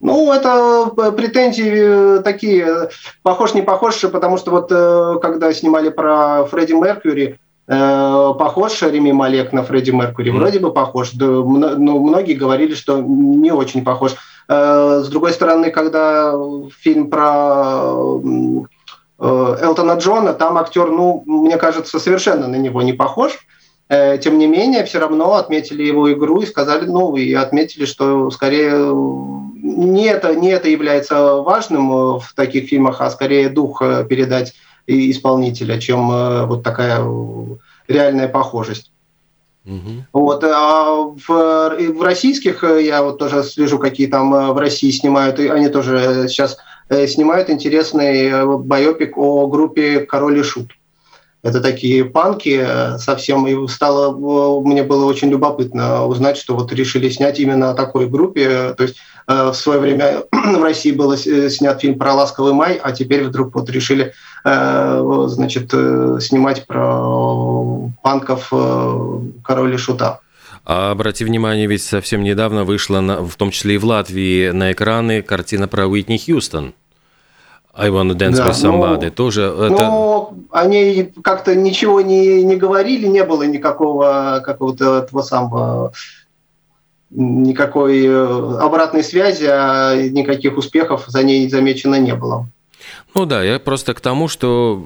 Ну, 0.00 0.32
это 0.32 0.90
претензии 1.12 2.22
такие, 2.22 2.88
похож, 3.22 3.52
не 3.52 3.60
похож, 3.60 4.00
потому 4.00 4.38
что 4.38 4.50
вот 4.50 5.20
когда 5.20 5.52
снимали 5.52 5.90
про 5.90 6.46
Фредди 6.46 6.72
Меркьюри, 6.72 7.38
Э, 7.72 8.34
похож 8.36 8.82
Реми 8.82 9.12
Малек 9.12 9.52
на 9.52 9.62
Фредди 9.62 9.92
Меркури? 9.92 10.30
Вроде 10.30 10.58
бы 10.58 10.72
похож, 10.72 11.12
да, 11.12 11.26
но 11.26 11.76
ну, 11.76 12.00
многие 12.00 12.34
говорили, 12.34 12.74
что 12.74 13.00
не 13.00 13.52
очень 13.52 13.84
похож. 13.84 14.16
Э, 14.48 15.02
с 15.04 15.08
другой 15.08 15.32
стороны, 15.32 15.70
когда 15.70 16.34
фильм 16.80 17.10
про 17.10 17.92
э, 17.94 18.20
Элтона 19.20 19.98
Джона, 19.98 20.32
там 20.32 20.56
актер, 20.56 20.90
ну, 20.90 21.22
мне 21.26 21.58
кажется, 21.58 21.98
совершенно 21.98 22.48
на 22.48 22.56
него 22.56 22.82
не 22.82 22.94
похож. 22.94 23.38
Тем 23.88 24.38
не 24.38 24.46
менее, 24.46 24.84
все 24.84 24.98
равно 25.00 25.34
отметили 25.34 25.82
его 25.82 26.12
игру 26.12 26.40
и 26.40 26.46
сказали, 26.46 26.86
ну, 26.86 27.16
и 27.16 27.34
отметили, 27.34 27.84
что 27.84 28.30
скорее 28.30 28.94
не 29.62 30.04
это, 30.04 30.34
не 30.34 30.48
это 30.48 30.68
является 30.68 31.34
важным 31.36 32.18
в 32.18 32.32
таких 32.34 32.68
фильмах, 32.68 33.00
а 33.00 33.10
скорее 33.10 33.48
дух 33.48 33.82
передать 34.08 34.54
исполнителя, 34.86 35.78
чем 35.80 36.46
вот 36.46 36.62
такая 36.62 37.04
реальная 37.88 38.28
похожесть. 38.28 38.92
Угу. 39.66 40.04
Вот, 40.12 40.44
а 40.44 40.94
в, 40.94 41.28
в 41.28 42.02
российских, 42.02 42.62
я 42.62 43.02
вот 43.02 43.18
тоже 43.18 43.42
слежу, 43.42 43.78
какие 43.78 44.06
там 44.06 44.54
в 44.54 44.56
России 44.56 44.90
снимают, 44.90 45.38
и 45.38 45.48
они 45.48 45.68
тоже 45.68 46.26
сейчас 46.28 46.56
снимают 46.90 47.50
интересный 47.50 48.44
байопик 48.58 49.16
о 49.16 49.46
группе 49.46 50.00
«Король 50.00 50.38
и 50.38 50.42
Шут». 50.42 50.72
Это 51.42 51.60
такие 51.60 52.04
панки 52.04 52.66
совсем, 52.98 53.46
и 53.46 53.68
стало, 53.68 54.60
мне 54.60 54.82
было 54.82 55.06
очень 55.06 55.30
любопытно 55.30 56.04
узнать, 56.04 56.36
что 56.36 56.54
вот 56.54 56.70
решили 56.72 57.08
снять 57.08 57.40
именно 57.40 57.70
о 57.70 57.74
такой 57.74 58.08
группе, 58.08 58.74
то 58.76 58.82
есть 58.82 58.96
Э, 59.30 59.50
в 59.50 59.54
свое 59.54 59.78
время 59.78 60.24
в 60.32 60.62
России 60.62 60.90
был 60.90 61.12
э, 61.12 61.50
снят 61.50 61.80
фильм 61.80 61.98
про 61.98 62.14
«Ласковый 62.14 62.52
май», 62.52 62.80
а 62.82 62.90
теперь 62.90 63.24
вдруг 63.24 63.54
вот 63.54 63.70
решили 63.70 64.12
э, 64.44 65.26
значит, 65.28 65.70
снимать 65.70 66.66
про 66.66 67.90
панков 68.02 68.52
«Король 69.44 69.74
и 69.74 69.76
Шута». 69.76 70.20
А 70.64 70.90
обрати 70.90 71.24
внимание, 71.24 71.66
ведь 71.66 71.82
совсем 71.82 72.22
недавно 72.22 72.64
вышла, 72.64 73.00
на, 73.00 73.22
в 73.22 73.36
том 73.36 73.50
числе 73.50 73.76
и 73.76 73.78
в 73.78 73.84
Латвии, 73.84 74.50
на 74.50 74.72
экраны 74.72 75.22
картина 75.22 75.68
про 75.68 75.86
Уитни 75.86 76.18
Хьюстон. 76.18 76.74
I 77.74 77.88
wanna 77.90 78.14
dance 78.14 78.36
да, 78.36 78.48
with 78.48 78.54
somebody. 78.54 79.06
Ну, 79.06 79.10
Тоже 79.10 79.42
это... 79.42 79.68
Ну, 79.70 80.46
они 80.50 81.12
как-то 81.22 81.54
ничего 81.54 82.00
не, 82.00 82.42
не 82.42 82.56
говорили, 82.56 83.06
не 83.06 83.24
было 83.24 83.44
никакого 83.44 84.42
какого-то 84.44 84.98
этого 84.98 85.22
самого 85.22 85.92
никакой 87.10 88.06
э, 88.06 88.58
обратной 88.60 89.02
связи, 89.02 89.46
а 89.48 89.96
никаких 89.96 90.56
успехов 90.56 91.04
за 91.08 91.22
ней 91.22 91.48
замечено 91.48 91.96
не 91.96 92.14
было. 92.14 92.48
Ну 93.14 93.26
да, 93.26 93.42
я 93.42 93.58
просто 93.58 93.94
к 93.94 94.00
тому, 94.00 94.28
что 94.28 94.82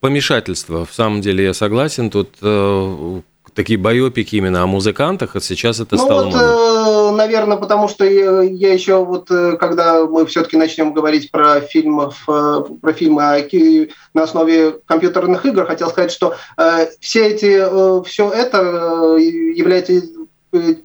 помешательство, 0.00 0.84
в 0.84 0.92
самом 0.92 1.20
деле 1.20 1.44
я 1.44 1.54
согласен, 1.54 2.10
тут 2.10 2.36
э, 2.40 3.20
такие 3.56 3.78
байопики 3.78 4.36
именно 4.36 4.62
о 4.62 4.66
музыкантах, 4.66 5.34
а 5.34 5.40
сейчас 5.40 5.80
это 5.80 5.96
ну 5.96 6.02
стало 6.04 6.24
вот, 6.26 6.34
э, 6.34 7.16
наверное, 7.16 7.56
потому 7.56 7.88
что 7.88 8.04
я, 8.04 8.42
я 8.42 8.72
еще 8.72 9.02
вот, 9.02 9.30
э, 9.30 9.56
когда 9.56 10.04
мы 10.04 10.26
все-таки 10.26 10.56
начнем 10.56 10.92
говорить 10.92 11.30
про 11.30 11.60
фильмов, 11.60 12.22
э, 12.28 12.62
про 12.80 12.92
фильмы 12.92 13.48
на 14.14 14.22
основе 14.22 14.76
компьютерных 14.84 15.46
игр, 15.46 15.64
хотел 15.64 15.88
сказать, 15.88 16.12
что 16.12 16.36
все 17.00 17.26
эти, 17.26 18.04
все 18.06 18.30
это 18.30 19.16
является 19.16 20.02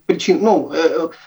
причин, 0.06 0.40
ну, 0.42 0.72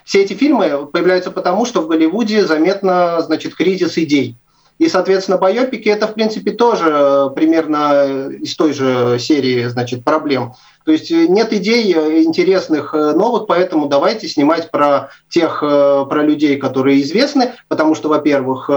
все 0.04 0.22
эти 0.22 0.32
фильмы 0.32 0.86
появляются 0.86 1.30
потому, 1.30 1.66
что 1.66 1.82
в 1.82 1.88
Голливуде 1.88 2.46
заметно, 2.46 3.20
значит, 3.20 3.54
кризис 3.54 3.98
идей. 3.98 4.36
И, 4.78 4.88
соответственно, 4.88 5.38
байопики 5.38 5.88
это, 5.88 6.08
в 6.08 6.14
принципе, 6.14 6.50
тоже 6.50 7.30
примерно 7.34 8.28
из 8.30 8.56
той 8.56 8.72
же 8.72 9.18
серии, 9.20 9.66
значит, 9.68 10.04
проблем. 10.04 10.54
То 10.84 10.92
есть 10.92 11.10
э, 11.10 11.26
нет 11.26 11.52
идей 11.52 11.92
э, 11.94 12.22
интересных 12.22 12.94
э, 12.94 13.12
новых, 13.12 13.46
поэтому 13.46 13.86
давайте 13.86 14.28
снимать 14.28 14.70
про 14.70 15.10
тех, 15.28 15.60
про 15.60 16.22
людей, 16.22 16.56
которые 16.56 17.02
известны, 17.02 17.52
потому 17.68 17.94
что, 17.94 18.08
во-первых, 18.08 18.70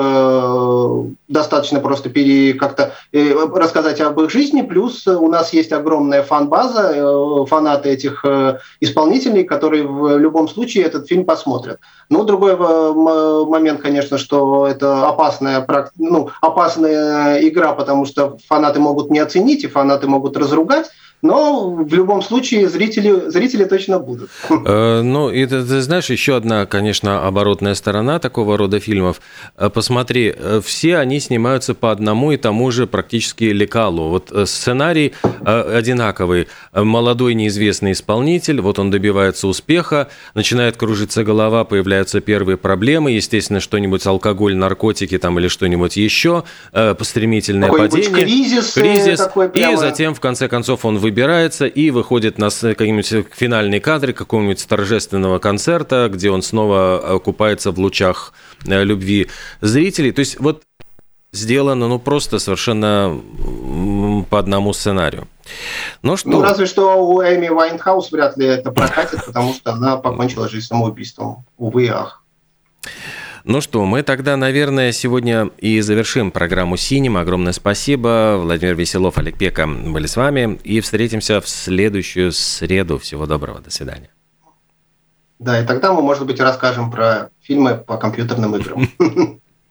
достаточно 1.27 1.79
просто 1.79 2.09
пере, 2.09 2.53
как-то 2.53 2.93
рассказать 3.11 4.01
об 4.01 4.19
их 4.21 4.31
жизни, 4.31 4.61
плюс 4.61 5.05
у 5.07 5.27
нас 5.27 5.53
есть 5.53 5.71
огромная 5.71 6.23
фан-база, 6.23 7.45
фанаты 7.45 7.89
этих 7.89 8.25
исполнителей, 8.79 9.43
которые 9.43 9.85
в 9.85 10.17
любом 10.17 10.47
случае 10.47 10.85
этот 10.85 11.07
фильм 11.07 11.25
посмотрят. 11.25 11.79
Ну, 12.09 12.23
другой 12.23 12.55
момент, 12.55 13.81
конечно, 13.81 14.17
что 14.17 14.67
это 14.67 15.07
опасная, 15.07 15.65
ну, 15.97 16.29
опасная 16.41 17.47
игра, 17.47 17.73
потому 17.73 18.05
что 18.05 18.37
фанаты 18.47 18.79
могут 18.79 19.11
не 19.11 19.19
оценить, 19.19 19.63
и 19.63 19.67
фанаты 19.67 20.07
могут 20.07 20.37
разругать, 20.37 20.89
но 21.23 21.71
в 21.71 21.93
любом 21.93 22.21
случае 22.21 22.69
зрители, 22.69 23.29
зрители 23.29 23.63
точно 23.65 23.99
будут. 23.99 24.29
Э, 24.49 25.01
ну, 25.01 25.31
и 25.31 25.45
ты, 25.45 25.63
ты 25.63 25.81
знаешь, 25.81 26.09
еще 26.11 26.35
одна, 26.35 26.67
конечно, 26.67 27.25
оборотная 27.25 27.73
сторона 27.73 28.19
такого 28.19 28.55
рода 28.55 28.79
фильмов. 28.79 29.19
Э, 29.57 29.69
посмотри, 29.69 30.33
э, 30.35 30.61
все 30.63 30.97
они 30.97 31.19
снимаются 31.19 31.73
по 31.73 31.91
одному 31.91 32.33
и 32.33 32.37
тому 32.37 32.69
же 32.69 32.85
практически 32.85 33.45
лекалу. 33.45 34.09
Вот 34.09 34.31
сценарий 34.47 35.13
одинаковый. 35.43 36.47
Молодой 36.73 37.33
неизвестный 37.33 37.93
исполнитель, 37.93 38.61
вот 38.61 38.77
он 38.77 38.91
добивается 38.91 39.47
успеха, 39.47 40.09
начинает 40.35 40.77
кружиться 40.77 41.23
голова, 41.23 41.63
появляются 41.63 42.21
первые 42.21 42.57
проблемы, 42.57 43.11
естественно, 43.11 43.59
что-нибудь 43.59 44.05
алкоголь, 44.05 44.55
наркотики 44.55 45.17
там 45.17 45.39
или 45.39 45.47
что-нибудь 45.47 45.97
еще, 45.97 46.43
стремительное 47.01 47.71
падение. 47.71 48.11
кризис. 48.11 48.73
Кризис. 48.73 49.17
Такой 49.17 49.49
прямо... 49.49 49.73
И 49.73 49.75
затем, 49.77 50.13
в 50.13 50.19
конце 50.19 50.47
концов, 50.47 50.85
он 50.85 50.97
выбирается 51.17 51.65
и 51.65 51.89
выходит 51.89 52.37
на 52.37 52.49
какие-нибудь 52.51 53.27
финальные 53.33 53.81
кадры 53.81 54.13
какого-нибудь 54.13 54.67
торжественного 54.67 55.39
концерта, 55.39 56.09
где 56.13 56.29
он 56.29 56.43
снова 56.43 57.19
купается 57.23 57.71
в 57.71 57.79
лучах 57.79 58.33
э, 58.67 58.83
любви 58.83 59.27
зрителей. 59.59 60.11
То 60.11 60.19
есть 60.19 60.39
вот 60.39 60.61
сделано, 61.31 61.87
ну, 61.87 61.97
просто 61.97 62.37
совершенно 62.37 63.19
по 64.29 64.37
одному 64.37 64.73
сценарию. 64.73 65.27
Ну, 66.03 66.17
что... 66.17 66.29
ну, 66.29 66.41
разве 66.43 66.67
что 66.67 67.03
у 67.03 67.23
Эми 67.23 67.47
Вайнхаус 67.47 68.11
вряд 68.11 68.37
ли 68.37 68.45
это 68.45 68.71
прокатит, 68.71 69.25
потому 69.25 69.53
что 69.55 69.73
она 69.73 69.97
покончила 69.97 70.47
жизнь 70.47 70.67
самоубийством. 70.67 71.45
Увы 71.57 71.89
ах. 71.89 72.23
Ну 73.49 73.61
что, 73.61 73.85
мы 73.85 74.03
тогда, 74.03 74.35
наверное, 74.35 74.91
сегодня 74.91 75.49
и 75.57 75.79
завершим 75.79 76.31
программу 76.31 76.75
«Синим». 76.75 77.15
Огромное 77.15 77.53
спасибо. 77.53 78.35
Владимир 78.37 78.75
Веселов, 78.75 79.17
Олег 79.17 79.37
Пека 79.37 79.65
были 79.65 80.05
с 80.05 80.17
вами. 80.17 80.59
И 80.65 80.81
встретимся 80.81 81.39
в 81.39 81.47
следующую 81.47 82.33
среду. 82.33 82.97
Всего 82.97 83.25
доброго. 83.25 83.61
До 83.61 83.71
свидания. 83.71 84.09
Да, 85.39 85.61
и 85.61 85.65
тогда 85.65 85.93
мы, 85.93 86.01
может 86.01 86.25
быть, 86.25 86.41
расскажем 86.41 86.91
про 86.91 87.29
фильмы 87.41 87.75
по 87.77 87.95
компьютерным 87.95 88.53
играм. 88.57 88.89